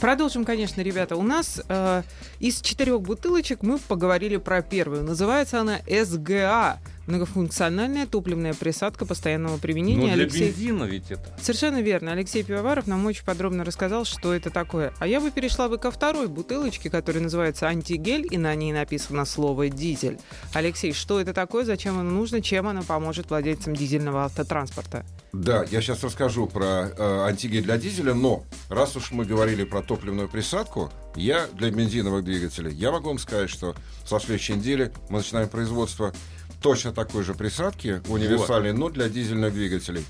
[0.00, 1.16] Продолжим, конечно, ребята.
[1.16, 2.02] У нас э,
[2.38, 5.02] из четырех бутылочек мы поговорили про первую.
[5.02, 6.78] Называется она СГА.
[7.06, 10.08] Многофункциональная топливная присадка постоянного применения.
[10.08, 11.36] Ну для Алексей- бензина ведь это.
[11.40, 12.12] Совершенно верно.
[12.12, 14.92] Алексей Пивоваров нам очень подробно рассказал, что это такое.
[14.98, 19.24] А я бы перешла бы ко второй бутылочке, которая называется антигель, и на ней написано
[19.24, 20.18] слово «дизель».
[20.52, 25.04] Алексей, что это такое, зачем оно нужно, чем оно поможет владельцам дизельного автотранспорта?
[25.32, 29.82] Да, я сейчас расскажу про э, антигель для дизеля, но раз уж мы говорили про
[29.82, 33.74] топливную присадку, я для бензиновых двигателей, я могу вам сказать, что
[34.06, 36.14] со следующей недели мы начинаем производство
[36.60, 40.04] точно такой же присадки, универсальной, но для дизельных двигателей.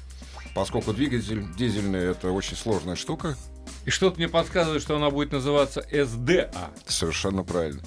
[0.55, 3.37] Поскольку двигатель дизельный это очень сложная штука,
[3.85, 6.51] И что-то мне подсказывает, что она будет называться СДА.
[6.87, 7.83] совершенно правильно.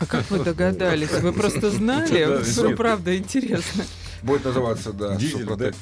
[0.00, 1.10] А как вы догадались?
[1.10, 2.26] Вы просто знали?
[2.26, 2.76] Нет.
[2.76, 3.84] правда интересно.
[4.22, 5.74] Будет называться, да, Супротек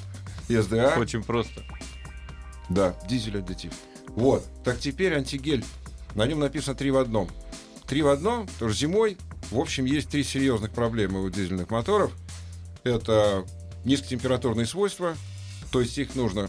[0.48, 0.98] SDA.
[0.98, 1.62] Очень просто.
[2.68, 3.72] Да, дизель аддитив.
[4.08, 4.44] Вот.
[4.64, 5.64] Так теперь антигель.
[6.14, 7.28] На нем написано три в одном.
[7.86, 9.16] Три в одном, что зимой,
[9.50, 12.12] в общем, есть три серьезных проблемы у дизельных моторов.
[12.84, 13.44] Это
[13.84, 15.16] низкотемпературные свойства,
[15.70, 16.48] то есть их нужно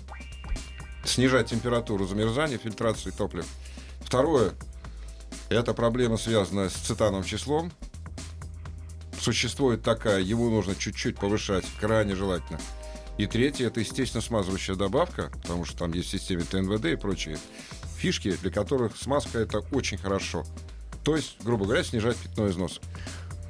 [1.06, 3.46] снижать температуру замерзания, фильтрации топлива.
[4.02, 4.54] Второе,
[5.50, 7.72] это проблема, связанная с цитановым числом.
[9.20, 12.60] Существует такая, его нужно чуть-чуть повышать, крайне желательно.
[13.18, 17.38] И третье, это, естественно, смазывающая добавка, потому что там есть в системе ТНВД и прочие
[17.98, 20.46] фишки, для которых смазка это очень хорошо.
[21.04, 22.80] То есть, грубо говоря, снижать пятно износ.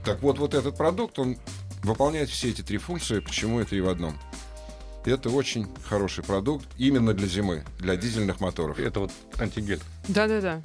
[0.06, 1.38] Так вот, вот этот продукт, он
[1.84, 4.18] выполняет все эти три функции, почему это и в одном.
[5.06, 8.80] Это очень хороший продукт именно для зимы, для дизельных моторов.
[8.80, 9.82] Это вот антигель.
[10.08, 10.62] Да-да-да.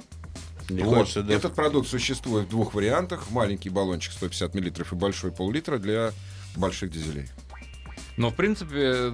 [0.69, 0.95] Мне Вот.
[0.99, 3.31] хочется даже- Этот продукт существует в двух вариантах.
[3.31, 6.13] Маленький баллончик 150 мл и большой пол-литра для
[6.55, 7.27] больших дизелей.
[8.17, 9.13] Но, в принципе,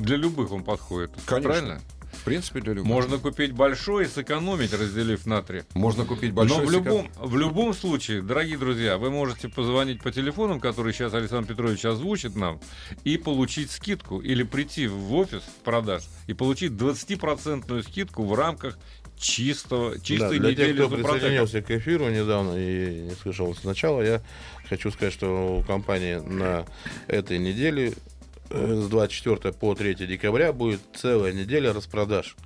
[0.00, 1.10] для любых он подходит.
[1.26, 1.50] Конечно.
[1.52, 1.80] Правильно?
[2.24, 2.90] Принципе, для любых.
[2.90, 5.62] Можно купить большой и сэкономить, разделив на три.
[5.74, 10.10] Можно купить большой Но в любом, в любом случае, дорогие друзья, вы можете позвонить по
[10.10, 12.60] телефонам, которые сейчас Александр Петрович озвучит нам,
[13.04, 18.78] и получить скидку, или прийти в офис продаж и получить 20% скидку в рамках
[19.18, 21.12] чистого, Да, чистой для тех, недели кто Супротека.
[21.12, 24.22] присоединился к эфиру недавно и не слышал сначала, я
[24.68, 26.64] хочу сказать, что у компании на
[27.06, 27.94] этой неделе
[28.50, 32.36] с 24 по 3 декабря будет целая неделя распродаж.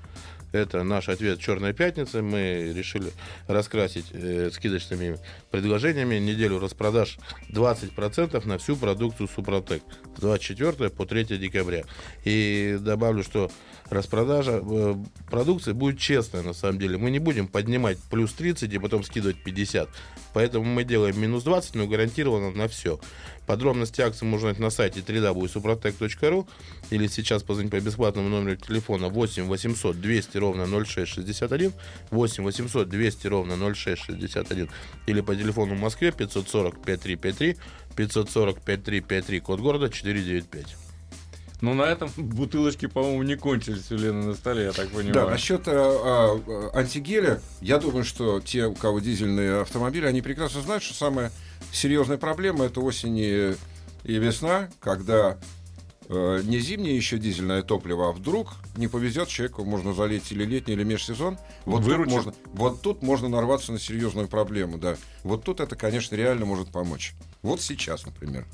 [0.50, 2.22] Это наш ответ «Черная пятница».
[2.22, 3.12] Мы решили
[3.48, 5.18] раскрасить э, скидочными
[5.50, 7.18] предложениями неделю распродаж
[7.50, 9.82] 20% на всю продукцию «Супротек»
[10.16, 11.84] с 24 по 3 декабря.
[12.24, 13.50] И добавлю, что
[13.90, 14.94] распродажа э,
[15.30, 16.98] продукции будет честная, на самом деле.
[16.98, 19.88] Мы не будем поднимать плюс 30 и потом скидывать 50.
[20.34, 23.00] Поэтому мы делаем минус 20, но гарантированно на все.
[23.46, 26.46] Подробности акции можно узнать на сайте www.suprotec.ru
[26.90, 31.72] или сейчас позвонить по бесплатному номеру телефона 8 800 200 ровно 0661
[32.10, 34.68] 8 800 200 ровно 0661
[35.06, 37.56] или по телефону в Москве 540 5353
[37.96, 40.87] 540 5353 код города 495.
[41.60, 45.14] Ну, на этом бутылочки, по-моему, не кончились у Лены на столе, я так понимаю.
[45.14, 50.60] Да, насчет э, э, антигеля, я думаю, что те, у кого дизельные автомобили, они прекрасно
[50.60, 51.32] знают, что самая
[51.72, 53.56] серьезная проблема это осень и,
[54.04, 55.36] весна, когда
[56.08, 60.74] э, не зимнее еще дизельное топливо, а вдруг не повезет человеку, можно залить или летний,
[60.74, 61.38] или межсезон.
[61.64, 62.12] Вот тут, Выручит.
[62.12, 64.96] можно, вот тут можно нарваться на серьезную проблему, да.
[65.24, 67.14] Вот тут это, конечно, реально может помочь.
[67.42, 68.46] Вот сейчас, например.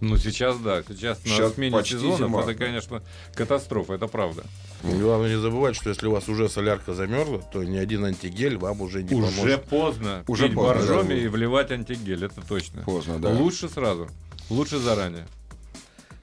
[0.00, 0.82] Ну, сейчас да.
[0.82, 2.42] Сейчас, на Щас смене сезонов зима.
[2.42, 3.02] это, конечно,
[3.34, 4.44] катастрофа, это правда.
[4.82, 8.80] Главное не забывать, что если у вас уже солярка замерзла, то ни один антигель вам
[8.80, 9.64] уже не Уже поможет.
[9.64, 11.14] поздно Уже пить поздно, боржоми да.
[11.16, 12.82] и вливать антигель, это точно.
[12.82, 13.30] Поздно, да.
[13.30, 14.08] Лучше сразу,
[14.50, 15.26] лучше заранее.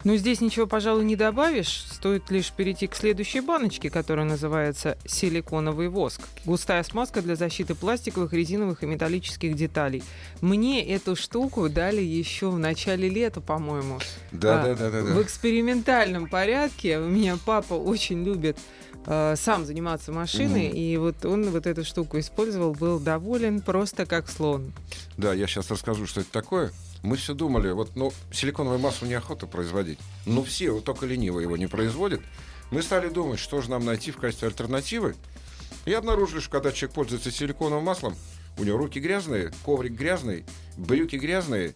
[0.05, 1.83] Ну, здесь ничего, пожалуй, не добавишь.
[1.91, 6.21] Стоит лишь перейти к следующей баночке, которая называется силиконовый воск.
[6.45, 10.03] Густая смазка для защиты пластиковых, резиновых и металлических деталей.
[10.41, 13.97] Мне эту штуку дали еще в начале лета, по-моему.
[14.31, 16.99] Да, А, да, да, да, В экспериментальном порядке.
[16.99, 18.59] У меня папа очень любит
[19.07, 20.75] э, сам заниматься машиной, Мгм.
[20.77, 24.71] и вот он вот эту штуку использовал, был доволен просто как слон.
[25.17, 26.71] Да, я сейчас расскажу, что это такое.
[27.05, 29.99] Мы все думали, вот, ну, силиконовое масло неохота производить.
[30.25, 32.21] Ну, все, вот только ленивые его не производят.
[32.71, 35.15] Мы стали думать, что же нам найти в качестве альтернативы.
[35.85, 38.15] И обнаружили, что когда человек пользуется силиконовым маслом,
[38.57, 40.45] у него руки грязные, коврик грязный,
[40.77, 41.75] брюки грязные,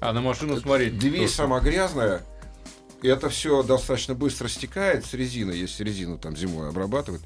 [0.00, 0.96] А на машину смотреть.
[0.96, 2.22] дверь сама грязная.
[3.02, 7.22] И это все достаточно быстро стекает с резины, если резину там зимой обрабатывать.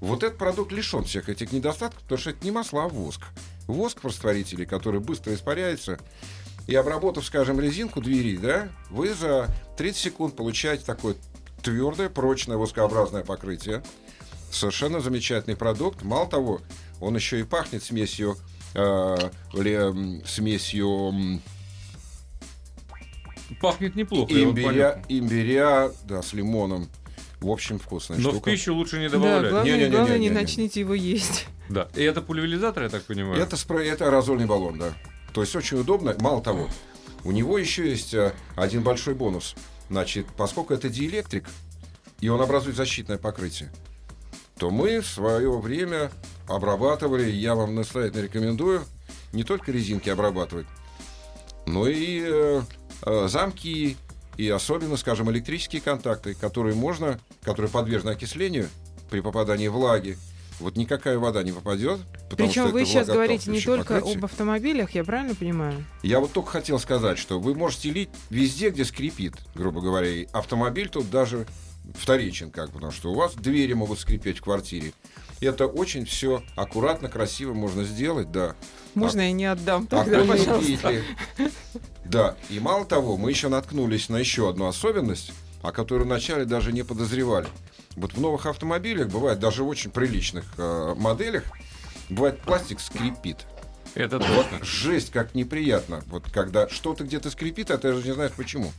[0.00, 3.22] Вот этот продукт лишен всех этих недостатков, потому что это не масло, а воск.
[3.66, 5.98] Воск в растворителе, который быстро испаряется.
[6.70, 11.16] И обработав, скажем, резинку двери, да, вы за 30 секунд получаете такое
[11.62, 13.82] твердое, прочное воскообразное покрытие.
[14.52, 16.02] Совершенно замечательный продукт.
[16.02, 16.60] Мало того,
[17.00, 18.36] он еще и пахнет смесью,
[18.74, 19.16] э,
[19.52, 21.40] ли, м, смесью
[23.60, 24.32] Пахнет неплохо.
[24.32, 26.88] имбиря, имбиря, да, с лимоном.
[27.40, 28.50] В общем, вкусная Но в штука.
[28.50, 29.50] пищу лучше не Да, добавлять.
[29.50, 29.96] главное, Не-не-не-не-не-не.
[29.96, 31.46] главное, не начните его есть.
[31.68, 31.88] Да.
[31.96, 33.40] И это пульверизатор, я так понимаю.
[33.42, 34.92] Это спрей, это аэрозольный баллон, да.
[35.32, 36.14] То есть очень удобно.
[36.18, 36.68] Мало того,
[37.24, 39.54] у него еще есть э, один большой бонус.
[39.88, 41.48] Значит, поскольку это диэлектрик,
[42.20, 43.70] и он образует защитное покрытие,
[44.56, 46.10] то мы в свое время
[46.48, 48.84] обрабатывали, я вам настоятельно рекомендую,
[49.32, 50.66] не только резинки обрабатывать,
[51.66, 52.62] но и э,
[53.06, 53.96] э, замки,
[54.36, 58.68] и особенно, скажем, электрические контакты, которые можно, которые подвержены окислению
[59.10, 60.16] при попадании влаги.
[60.60, 62.00] Вот никакая вода не попадет.
[62.36, 64.18] Причем вы сейчас говорите не только покрытие.
[64.18, 65.84] об автомобилях, я правильно понимаю?
[66.02, 70.08] Я вот только хотел сказать, что вы можете лить везде, где скрипит, грубо говоря.
[70.08, 71.46] И автомобиль тут даже
[71.94, 74.92] вторичен, как потому что у вас двери могут скрипеть в квартире.
[75.40, 78.54] И Это очень все аккуратно, красиво можно сделать, да.
[78.94, 80.92] Можно я не отдам тогда, Оконные пожалуйста?
[82.04, 86.72] Да, и мало того, мы еще наткнулись на еще одну особенность, о которой вначале даже
[86.72, 87.48] не подозревали.
[87.96, 91.44] Вот в новых автомобилях бывает, даже в очень приличных э, моделях,
[92.08, 93.46] бывает пластик скрипит.
[93.94, 94.64] Это Вот точно.
[94.64, 96.02] жесть, как неприятно.
[96.06, 98.72] Вот когда что-то где-то скрипит, а ты даже не знаешь почему.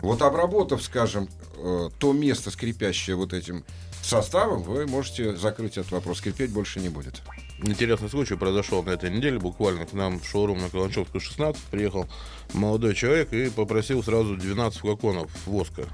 [0.00, 3.64] Вот обработав, скажем, э, то место, скрипящее вот этим
[4.02, 6.18] составом, вы можете закрыть этот вопрос.
[6.18, 7.22] Скрипеть больше не будет.
[7.62, 9.38] Интересный случай произошел на этой неделе.
[9.38, 12.06] Буквально к нам в шоурум на Каланчевскую 16 приехал
[12.52, 15.86] молодой человек и попросил сразу 12 флаконов воска.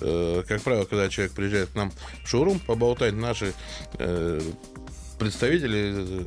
[0.00, 1.92] Э, Как правило, когда человек приезжает к нам
[2.24, 3.54] в шоурум поболтать, наши
[3.98, 4.40] э,
[5.18, 6.24] представители э,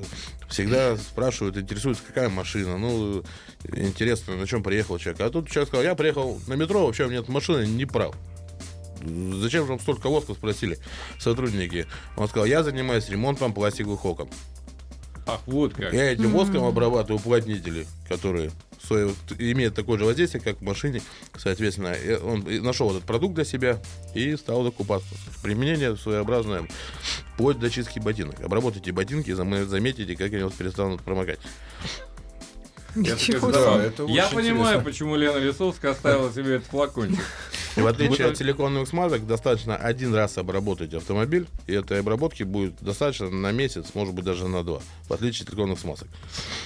[0.50, 2.78] всегда спрашивают, интересуются, какая машина.
[2.78, 3.24] Ну,
[3.72, 5.22] интересно, на чем приехал человек.
[5.22, 8.16] А тут человек сказал, я приехал на метро, вообще у меня машины, не прав.
[9.02, 10.78] Зачем же вам столько воска, спросили
[11.20, 11.86] сотрудники.
[12.18, 14.30] Он сказал, я занимаюсь ремонтом пластиковых окон.
[15.36, 15.94] Ах, вот как.
[15.94, 18.52] Я этим воском обрабатываю уплотнители, которые
[19.38, 21.02] имеют такое же воздействие, как в машине.
[21.38, 23.80] Соответственно, он нашел этот продукт для себя
[24.16, 25.10] и стал докупаться.
[25.44, 26.68] Применение своеобразное,
[27.34, 28.42] вплоть до чистки ботинок.
[28.42, 31.40] Обработайте ботинки, зам- заметите, как они у вас перестанут промокать.
[32.96, 33.88] Ничего Да, себе.
[33.88, 34.82] это Я понимаю, интересно.
[34.84, 37.24] почему Лена Лисовская оставила себе этот флакончик.
[37.76, 42.74] И в отличие от силиконовых смазок, достаточно один раз обработать автомобиль, и этой обработки будет
[42.82, 46.08] достаточно на месяц, может быть, даже на два, в отличие от силиконовых смазок.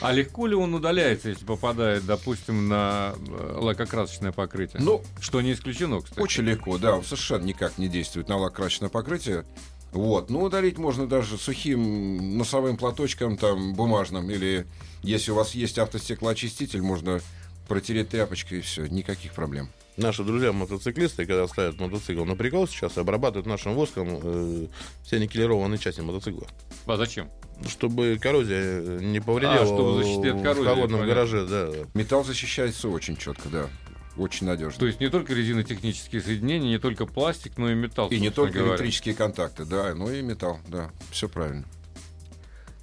[0.02, 4.82] А легко ли он удаляется, если попадает, допустим, на э, лакокрасочное покрытие?
[4.82, 6.20] Ну, Что не исключено, кстати.
[6.20, 9.46] Очень легко, да, он совершенно никак не действует на лак-красочное покрытие.
[9.94, 14.66] Вот, ну, удалить можно даже сухим носовым платочком, там, бумажным, или
[15.04, 17.22] если у вас есть автостеклоочиститель, можно
[17.68, 19.70] протереть тряпочкой и все, никаких проблем.
[19.96, 24.68] Наши друзья-мотоциклисты, когда ставят мотоцикл на прикол сейчас, обрабатывают нашим воском э,
[25.06, 26.48] все никелированные части мотоцикла.
[26.88, 27.30] А зачем?
[27.68, 31.08] Чтобы коррозия не повредила А, чтобы защитить от коррозии, в холодном понятно.
[31.08, 31.70] гараже, да.
[31.94, 33.70] Металл защищается очень четко, да,
[34.17, 34.80] очень надежно.
[34.80, 38.10] То есть не только резинотехнические соединения, не только пластик, но и металл.
[38.10, 38.73] и не только говоря.
[38.73, 41.65] электрические контакты, да, но и металл, да, все правильно.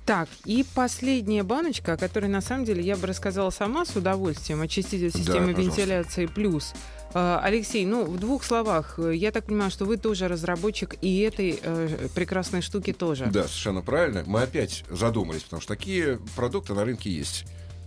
[0.06, 4.60] Так, и последняя баночка, о которой на самом деле я бы рассказала сама с удовольствием,
[4.60, 5.80] очиститель Да, системы пожалуйста.
[5.80, 6.72] вентиляции плюс.
[7.14, 11.60] Э, Алексей, ну, в двух словах, я так понимаю, что вы тоже разработчик и этой
[11.62, 13.26] э, прекрасной штуки тоже.
[13.26, 14.24] Да, совершенно правильно.
[14.26, 17.44] Мы опять задумались, потому что такие продукты на рынке есть.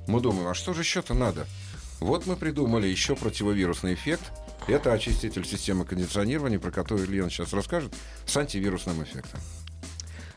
[0.08, 1.46] Мы думаем, а что же еще-то надо?
[2.00, 4.32] Вот мы придумали еще противовирусный эффект.
[4.68, 7.94] Это очиститель системы кондиционирования, про который Лена сейчас расскажет,
[8.26, 9.40] с антивирусным эффектом.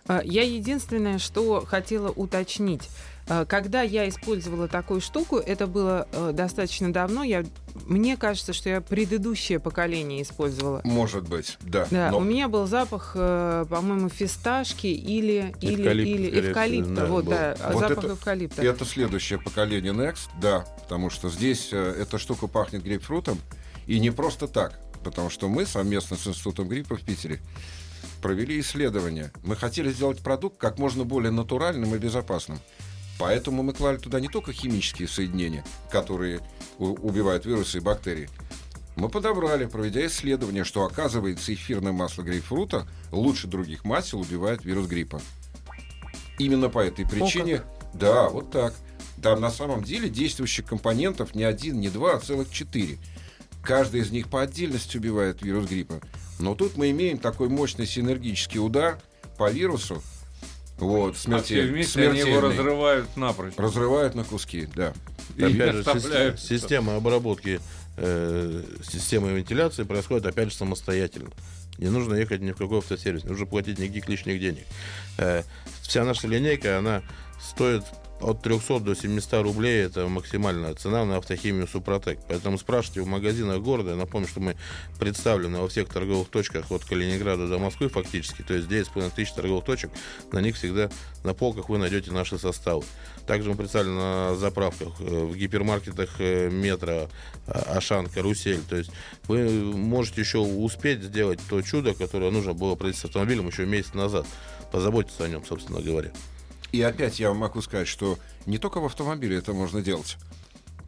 [0.08, 2.88] А, Я единственное, что хотела уточнить.
[3.28, 7.24] А, Когда я использовала такую штуку, это было э, достаточно давно.
[7.24, 7.44] Я,
[7.86, 10.80] мне кажется, что я предыдущее поколение использовала.
[10.84, 11.88] Может быть, да.
[11.90, 16.94] Да, Но у меня был запах, э, по-моему, фисташки или, или, Эвкалипт, или эвкалипта.
[16.94, 17.32] да, вот, был.
[17.32, 18.62] да, Вот запах это- эвкалипта.
[18.62, 23.40] Это следующее поколение Next, да, потому что здесь э, эта штука пахнет грейпфрутом,
[23.88, 27.40] и не просто так, потому что мы совместно с Институтом гриппа в Питере
[28.22, 29.30] провели исследование.
[29.42, 32.58] Мы хотели сделать продукт как можно более натуральным и безопасным.
[33.18, 36.40] Поэтому мы клали туда не только химические соединения, которые
[36.78, 38.28] убивают вирусы и бактерии.
[38.96, 45.20] Мы подобрали, проведя исследование, что оказывается эфирное масло грейпфрута лучше других масел убивает вирус гриппа.
[46.38, 47.62] Именно по этой причине,
[47.94, 48.74] да, вот так.
[49.22, 52.98] Там на самом деле действующих компонентов не один, не два, а целых четыре.
[53.62, 56.00] Каждый из них по отдельности убивает вирус гриппа.
[56.38, 59.00] Но тут мы имеем такой мощный синергический удар
[59.38, 60.02] по вирусу.
[60.78, 62.50] Вот, А все вместе они его смертельный.
[62.50, 63.54] разрывают напрочь.
[63.56, 64.92] Разрывают на куски, да.
[65.36, 67.60] И Опять же, система, система обработки
[67.96, 71.30] э, системы вентиляции происходит, опять же, самостоятельно.
[71.78, 74.64] Не нужно ехать ни в какой автосервис, не нужно платить никаких лишних денег.
[75.18, 75.42] Э,
[75.82, 77.02] вся наша линейка, она
[77.42, 77.84] стоит
[78.20, 79.84] от 300 до 700 рублей.
[79.84, 82.18] Это максимальная цена на автохимию Супротек.
[82.28, 83.90] Поэтому спрашивайте в магазинах города.
[83.90, 84.56] Я напомню, что мы
[84.98, 88.42] представлены во всех торговых точках от Калининграда до Москвы фактически.
[88.42, 89.90] То есть 9,5 тысяч торговых точек.
[90.32, 90.90] На них всегда
[91.24, 92.84] на полках вы найдете наши составы.
[93.26, 97.08] Также мы представлены на заправках, э, в гипермаркетах э, метро,
[97.46, 98.60] а- Ашан, Карусель.
[98.68, 98.90] То есть
[99.26, 103.94] вы можете еще успеть сделать то чудо, которое нужно было произвести с автомобилем еще месяц
[103.94, 104.26] назад.
[104.70, 106.12] Позаботиться о нем, собственно говоря.
[106.72, 110.16] И опять я могу сказать, что не только в автомобиле это можно делать.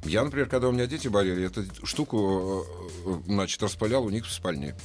[0.04, 2.64] Я, например, когда у меня дети болели, эту штуку
[3.06, 4.76] э, э, значит, распылял у них в спальне.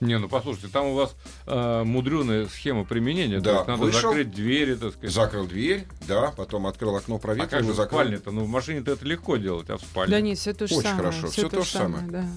[0.00, 1.14] Не, ну послушайте, там у вас
[1.46, 3.40] э, мудреная схема применения.
[3.40, 5.14] Да, то есть надо вышел, закрыть двери, так сказать.
[5.14, 8.00] Закрыл дверь, да, потом открыл окно, а проветрил как же и в закрыл.
[8.00, 8.30] спальне-то?
[8.30, 10.10] Ну, в машине-то это легко делать, а в спальне?
[10.14, 11.10] Да нет, все то же Очень самое.
[11.10, 12.06] хорошо, всё то же самое.
[12.06, 12.28] да.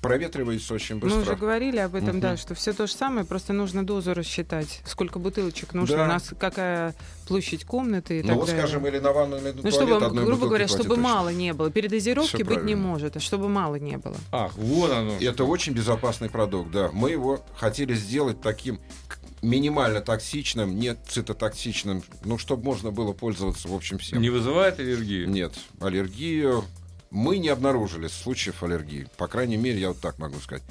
[0.00, 1.36] Проветривается очень Мы уже быстро.
[1.36, 2.20] говорили об этом, Мгм.
[2.20, 6.04] да, что все то же самое, просто нужно дозу рассчитать, сколько бутылочек нужно, Да.
[6.04, 6.94] у нас какая
[7.28, 8.62] площадь комнаты и Ну так вот, далее.
[8.62, 11.02] скажем, или на ванну, или на ну, туалет чтобы, одной грубо говоря, хватит чтобы точно.
[11.02, 11.70] мало не было.
[11.70, 14.16] Передозировки быть не может, а чтобы мало не было.
[14.32, 15.16] Ах, вот оно.
[15.20, 16.88] Это очень безопасный продукт, да.
[16.94, 18.80] Мы его хотели сделать таким
[19.42, 24.20] минимально токсичным, не цитотоксичным, ну, чтобы можно было пользоваться, в общем, всем.
[24.20, 25.26] Не вызывает аллергии?
[25.26, 26.64] Нет, аллергию
[27.10, 29.06] мы не обнаружили случаев аллергии.
[29.16, 30.62] По крайней мере, я вот так могу сказать.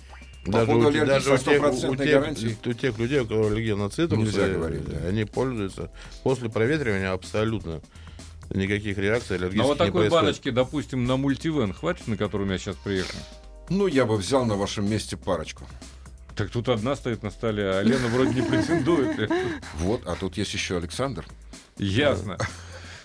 [0.45, 2.57] По Даже, поводу у, аллергии даже со у, тех, у, стопроцентной тех, гарантией.
[2.65, 5.07] у тех людей, у которых аллергия на цитрусы, Нельзя говорить, да.
[5.07, 5.91] они пользуются.
[6.23, 7.81] После проветривания абсолютно
[8.49, 10.23] никаких реакций На аллергических вот не такой происходит.
[10.23, 13.19] баночке, допустим, на мультивен хватит, на котором я сейчас приехал?
[13.69, 15.65] Ну, я бы взял на вашем месте парочку.
[16.35, 19.29] Так тут одна стоит на столе, а Лена вроде не претендует.
[19.75, 21.25] Вот, а тут есть еще Александр.
[21.77, 22.37] Ясно.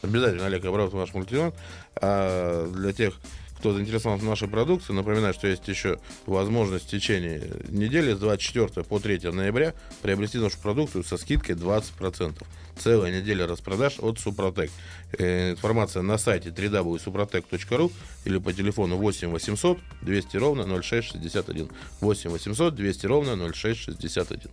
[0.03, 1.53] Обязательно, Олег, обратно ваш мультиван.
[1.97, 3.15] А для тех,
[3.59, 8.85] кто заинтересован в нашей продукции, напоминаю, что есть еще возможность в течение недели с 24
[8.85, 12.45] по 3 ноября приобрести нашу продукцию со скидкой 20%.
[12.77, 14.71] Целая неделя распродаж от Супротек.
[15.17, 17.93] Э, информация на сайте www.suprotec.ru
[18.25, 21.71] или по телефону 8 800 200 ровно 0661.
[22.01, 24.51] 8 800 200 ровно 0661.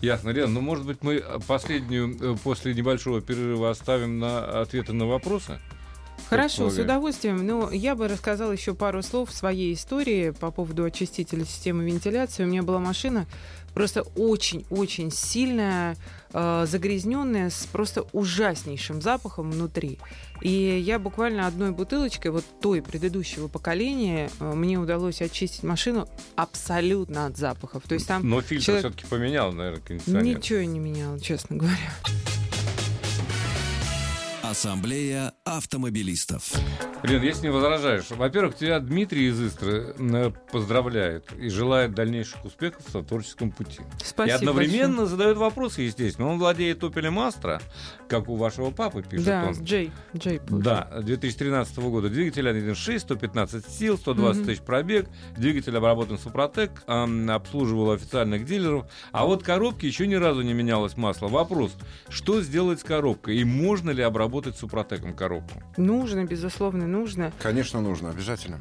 [0.00, 0.46] Ясно, Лена.
[0.46, 5.60] Ну, может быть, мы последнюю э, после небольшого перерыва оставим на ответы на вопросы?
[6.28, 7.46] Хорошо, с удовольствием.
[7.46, 12.44] Но я бы рассказала еще пару слов своей истории по поводу очистителя системы вентиляции.
[12.44, 13.26] У меня была машина
[13.74, 15.96] просто очень-очень сильная,
[16.32, 19.98] э, загрязненная, с просто ужаснейшим запахом внутри.
[20.40, 27.26] И я буквально одной бутылочкой вот той предыдущего поколения э, мне удалось очистить машину абсолютно
[27.26, 27.84] от запахов.
[27.86, 30.36] То есть там Но фильтр человек- все-таки поменял, наверное, кондиционер.
[30.38, 31.76] ничего я не меняла, честно говоря.
[34.54, 36.42] Ассамблея автомобилистов.
[37.04, 39.94] Лен, если не возражаешь, во-первых, тебя Дмитрий из Истры
[40.50, 43.78] поздравляет и желает дальнейших успехов в творческом пути.
[44.04, 44.26] Спасибо.
[44.26, 46.26] и одновременно задает вопросы, естественно.
[46.28, 47.62] Он владеет Opel Astra,
[48.08, 49.54] как у вашего папы, пишет Да, он.
[49.64, 49.92] Джей.
[50.16, 50.40] Джей.
[50.48, 52.08] Да, 2013 года.
[52.10, 54.46] Двигатель 1.6, 115 сил, 120 Мгм.
[54.48, 55.08] тысяч пробег.
[55.38, 58.86] Двигатель обработан Супротек, обслуживал официальных дилеров.
[59.12, 61.28] А вот коробки еще ни разу не менялось масло.
[61.28, 61.72] Вопрос,
[62.08, 63.38] что сделать с коробкой?
[63.38, 65.62] И можно ли обработать Супротеком коробку?
[65.76, 67.32] Нужно, безусловно, нужно.
[67.40, 68.60] Конечно, нужно, обязательно.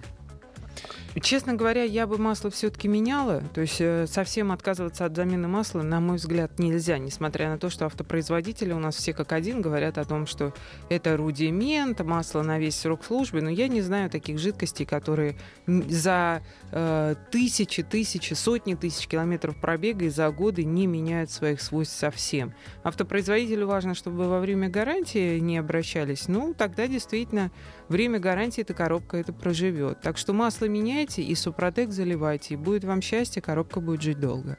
[1.22, 3.42] Честно говоря, я бы масло все-таки меняла.
[3.54, 7.70] То есть э, совсем отказываться от замены масла, на мой взгляд, нельзя, несмотря на то,
[7.70, 10.54] что автопроизводители у нас все как один говорят о том, что
[10.88, 13.42] это рудимент, масло на весь срок службы.
[13.42, 20.06] Но я не знаю таких жидкостей, которые за э, тысячи, тысячи, сотни тысяч километров пробега
[20.06, 22.54] и за годы не меняют своих свойств совсем.
[22.84, 26.28] Автопроизводителю важно, чтобы во время гарантии не обращались.
[26.28, 27.52] Ну, тогда действительно
[27.88, 30.02] время гарантии эта коробка это проживет.
[30.02, 32.54] Так что масло меняйте и Супротек заливайте.
[32.54, 34.58] И будет вам счастье, коробка будет жить долго.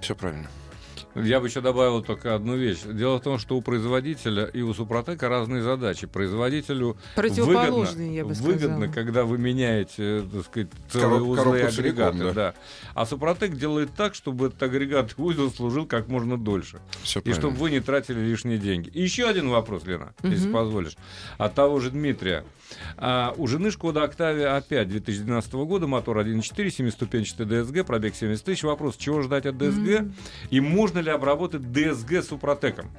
[0.00, 0.48] Все правильно.
[1.14, 2.78] Я бы еще добавил только одну вещь.
[2.84, 6.06] Дело в том, что у производителя и у Супротека разные задачи.
[6.06, 8.52] Производителю Противоположные, выгодно, я бы сказала.
[8.54, 12.18] выгодно, когда вы меняете, так сказать, целые Короб- узлы и целиком, агрегаты.
[12.18, 12.32] да.
[12.32, 12.54] да.
[12.94, 16.78] А Супротек делает так, чтобы этот агрегат и узел служил как можно дольше.
[17.02, 17.40] Все И правильно.
[17.42, 18.88] чтобы вы не тратили лишние деньги.
[18.90, 20.52] И еще один вопрос, Лена, если Мгм.
[20.52, 20.96] позволишь.
[21.38, 22.44] От того же Дмитрия.
[22.96, 28.62] А, у жены Шкода Октавия А5 2012 года, мотор 1.4, семиступенчатый ДСГ, пробег 70 тысяч.
[28.62, 29.88] Вопрос, чего ждать от ДСГ?
[30.00, 30.14] М.
[30.50, 32.90] И можно ли обработать ДСГ Супротеком?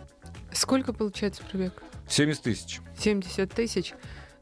[0.52, 1.82] Сколько получается пробег?
[2.08, 2.82] 70 тысяч.
[2.97, 3.93] 70 тысяч.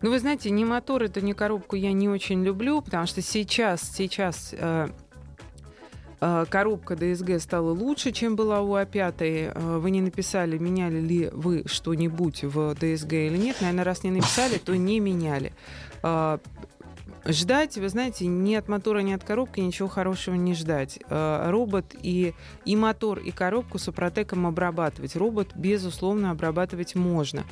[0.01, 3.82] Ну, вы знаете, ни мотор, это ни коробку я не очень люблю, потому что сейчас,
[3.93, 4.88] сейчас э,
[6.22, 9.14] э, коробка DSG стала лучше, чем была у А5.
[9.20, 13.57] Э, Вы не написали, меняли ли вы что-нибудь в DSG или нет.
[13.60, 15.51] Наверное, раз не написали, то не меняли.
[16.01, 16.38] Э,
[17.26, 20.99] Ждать, вы знаете, ни от мотора, ни от коробки ничего хорошего не ждать.
[21.09, 22.34] Э, Робот и,
[22.65, 25.15] и мотор, и коробку супротеком обрабатывать.
[25.15, 27.43] Робот, безусловно, обрабатывать можно.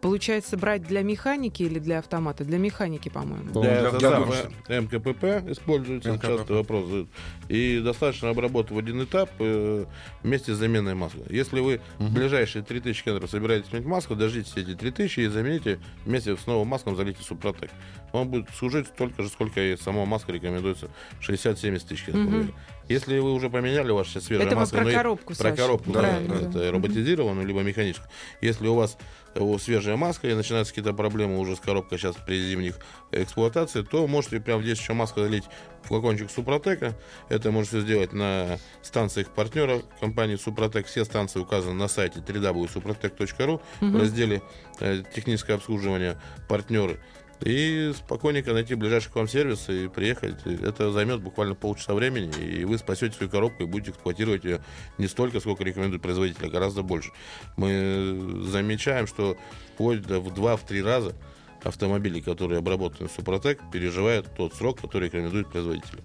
[0.00, 2.44] Получается, брать для механики или для автомата?
[2.44, 3.52] Для механики, по-моему.
[3.52, 4.34] Для для я состава
[4.68, 6.26] МКПП используется МКПП.
[6.26, 7.06] часто вопрос.
[7.48, 9.86] И достаточно обработать в один этап э,
[10.22, 11.24] вместе с заменой масла.
[11.28, 16.36] Если вы в ближайшие 3000 километров собираетесь менять масло, дождитесь эти 3000 и замените вместе
[16.36, 17.70] с новым маслом залейте Супротек.
[18.12, 20.88] Он будет служить столько же, сколько и само масло рекомендуется
[21.20, 22.44] 60-70 тысяч километров.
[22.44, 22.54] Мгм.
[22.88, 25.56] Если вы уже поменяли ваше сейчас свежее Это про коробку, про Саша.
[25.56, 28.08] коробку, да, это роботизированную, либо механическую.
[28.40, 28.96] Если у вас
[29.38, 32.78] э, свежая маска и начинаются какие-то проблемы уже с коробкой сейчас при зимних
[33.12, 35.44] эксплуатации, то можете прямо здесь еще маску залить
[35.82, 36.96] в флакончик Супротека.
[37.28, 40.86] Это можете сделать на станциях партнера компании Супротек.
[40.86, 44.42] Все станции указаны на сайте www.suprotec.ru в разделе
[44.80, 47.00] э, техническое обслуживание партнеры.
[47.40, 50.44] И спокойненько найти ближайший к вам сервис и приехать.
[50.44, 54.60] Это займет буквально полчаса времени, и вы спасете свою коробку и будете эксплуатировать ее
[54.98, 57.10] не столько, сколько рекомендует производитель, а гораздо больше.
[57.56, 59.36] Мы замечаем, что
[59.74, 61.14] вплоть в 2-3 раза
[61.62, 66.00] автомобили, которые обработаны Супротек, переживают тот срок, который рекомендует производитель.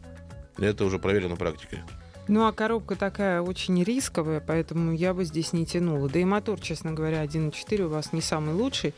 [0.59, 1.79] Это уже проверено практикой.
[2.27, 6.07] Ну, а коробка такая очень рисковая, поэтому я бы здесь не тянула.
[6.07, 8.93] Да и мотор, честно говоря, 1.4 у вас не самый лучший.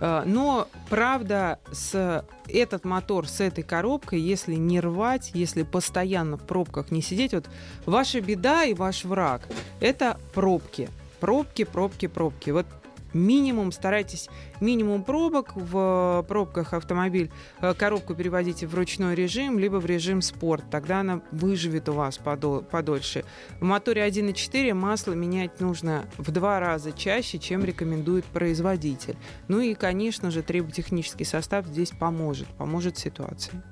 [0.00, 6.46] А, Но, правда, с этот мотор с этой коробкой, если не рвать, если постоянно в
[6.46, 7.48] пробках не сидеть, вот
[7.86, 9.42] ваша беда и ваш враг—
[9.80, 10.88] это пробки.
[11.20, 12.50] Пробки, пробки, пробки.
[12.50, 12.66] Вот
[13.12, 14.28] минимум старайтесь
[14.60, 17.30] минимум пробок в пробках автомобиль
[17.60, 22.18] э, коробку переводите в ручной режим либо в режим спорт тогда она выживет у вас
[22.22, 23.24] подо- подольше.
[23.60, 29.16] В моторе 1.4 масло менять нужно в два раза чаще чем рекомендует производитель.
[29.48, 33.62] Ну и конечно же триботехнический состав здесь поможет поможет ситуации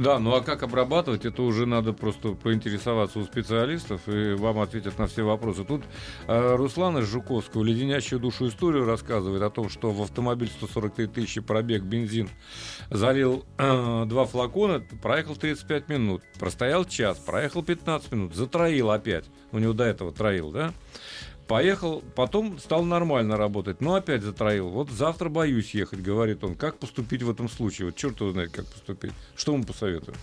[0.00, 4.98] Да, ну а как обрабатывать, это уже надо просто поинтересоваться у специалистов, и вам ответят
[4.98, 5.62] на все вопросы.
[5.62, 5.82] Тут
[6.26, 11.82] э, из Жуковского леденящую душу историю рассказывает о том, что в автомобиль 143 тысячи пробег
[11.82, 12.30] бензин
[12.88, 19.26] залил э, два флакона, проехал 35 минут, простоял час, проехал 15 минут, затроил опять.
[19.52, 20.72] У него до этого троил, да?
[21.50, 24.68] Поехал, потом стал нормально работать, но опять затроил.
[24.68, 26.54] Вот завтра боюсь ехать, говорит он.
[26.54, 27.86] Как поступить в этом случае?
[27.86, 29.10] Вот черт его знает, как поступить.
[29.34, 30.16] Что ему посоветую?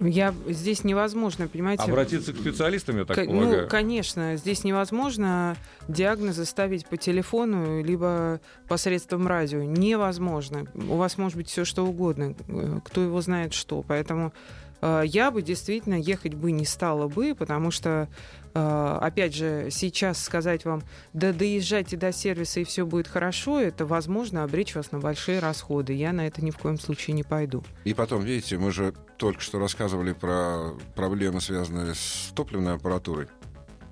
[0.00, 3.62] я здесь невозможно понимаете Обратиться к специалистам, я так К- полагаю.
[3.62, 5.56] Ну, конечно, здесь невозможно
[5.86, 9.62] диагнозы ставить по телефону либо посредством радио.
[9.62, 10.66] Невозможно.
[10.74, 12.34] У вас может быть все что угодно.
[12.48, 13.82] Э, Кто его знает что.
[13.82, 14.32] Поэтому
[14.80, 18.08] я бы действительно ехать бы не стала бы, потому что,
[18.54, 23.86] э, опять же, сейчас сказать вам, да доезжайте до сервиса и все будет хорошо, это
[23.86, 25.92] возможно обречь вас на большие расходы.
[25.94, 27.64] Я на это ни в коем случае не пойду.
[27.84, 33.26] И потом, видите, мы же только что рассказывали про проблемы, связанные с топливной аппаратурой.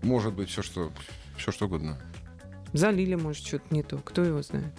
[0.02, 0.92] Может быть, все что,
[1.36, 1.98] все что угодно.
[2.72, 3.98] Залили, может, что-то не то.
[3.98, 4.72] Кто его знает?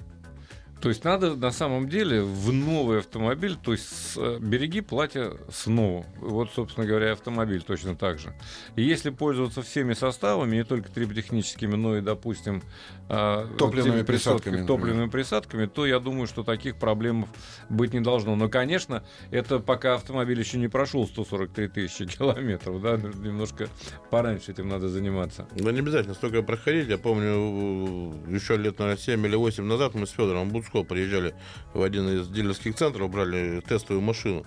[0.82, 5.34] То есть надо на самом деле в новый автомобиль, то есть с, э, береги платье
[5.52, 6.06] снова.
[6.20, 8.34] Вот, собственно говоря, автомобиль точно так же.
[8.76, 12.62] И если пользоваться всеми составами, не только триботехническими, но и, допустим,
[13.10, 17.28] а, Топливными присадками, топливными присадками, то я думаю, что таких проблем
[17.70, 18.36] быть не должно.
[18.36, 23.70] Но, конечно, это пока автомобиль еще не прошел 143 тысячи километров, да, немножко
[24.12, 25.48] пораньше этим надо заниматься.
[25.56, 26.88] Да не обязательно столько проходить.
[26.88, 31.34] Я помню, еще лет, наверное, 7 или 8 назад мы с Федором Буцко приезжали
[31.74, 34.46] в один из дилерских центров, брали тестовую машину.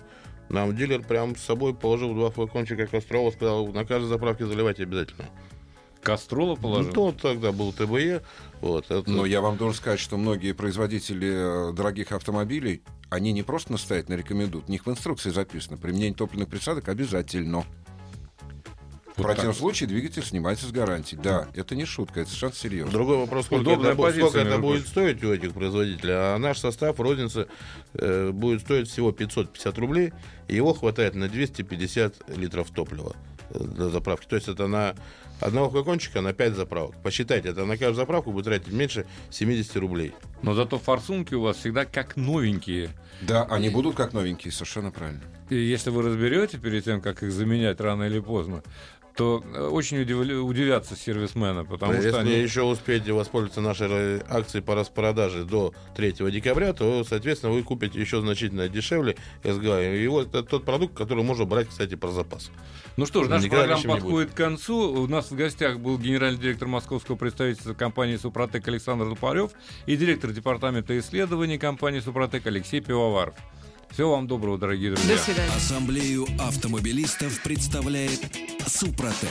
[0.49, 5.29] Нам дилер прям с собой положил два флакончика Кострова, сказал, на каждой заправке заливайте обязательно.
[6.01, 6.91] Кастрола положил?
[6.93, 8.23] Ну, то тогда был ТБЕ.
[8.59, 9.09] Вот, это...
[9.09, 14.15] Но я вам должен сказать, что многие производители э, дорогих автомобилей, они не просто настоятельно
[14.15, 17.65] рекомендуют, у них в инструкции записано, применение топливных присадок обязательно.
[19.13, 19.59] В Вот противном так.
[19.59, 21.17] случае двигатель снимается с гарантии.
[21.21, 22.91] Да, это не шутка, это совершенно серьезно.
[22.91, 26.13] Другой вопрос, сколько, Удобная это, позиция, сколько это будет стоить у этих производителей.
[26.15, 27.47] А наш состав розницы
[27.93, 30.13] э, будет стоить всего 550 рублей,
[30.47, 33.15] и его хватает на 250 литров топлива
[33.49, 34.27] э, для заправки.
[34.27, 34.95] То есть это на
[35.41, 36.95] одного флакончика на 5 заправок.
[37.03, 40.13] Посчитайте, это на каждую заправку будет тратить меньше 70 рублей.
[40.41, 42.89] Но зато форсунки у вас всегда как новенькие.
[43.21, 45.21] Да, они будут как новенькие, совершенно правильно.
[45.49, 48.63] И если вы разберете перед тем, как их заменять рано или поздно,
[49.15, 52.33] то э, очень удивля- удивятся сервисмены, потому Если что они...
[52.33, 58.21] еще успеете воспользоваться нашей акцией по распродаже до 3 декабря, то, соответственно, вы купите еще
[58.21, 59.95] значительно дешевле СГА.
[59.95, 62.51] И вот это тот продукт, который можно брать, кстати, про запас.
[62.97, 65.03] Ну что ж, наша Никогда программа подходит к концу.
[65.03, 69.51] У нас в гостях был генеральный директор московского представительства компании «Супротек» Александр Тупарев
[69.85, 73.35] и директор департамента исследований компании «Супротек» Алексей Пивоваров.
[73.91, 75.15] Всего вам доброго, дорогие друзья.
[75.15, 75.51] До свидания.
[75.53, 78.21] Ассамблею автомобилистов представляет
[78.65, 79.29] Супротек.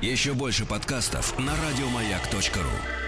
[0.00, 3.07] Еще больше подкастов на радиомаяк.ру.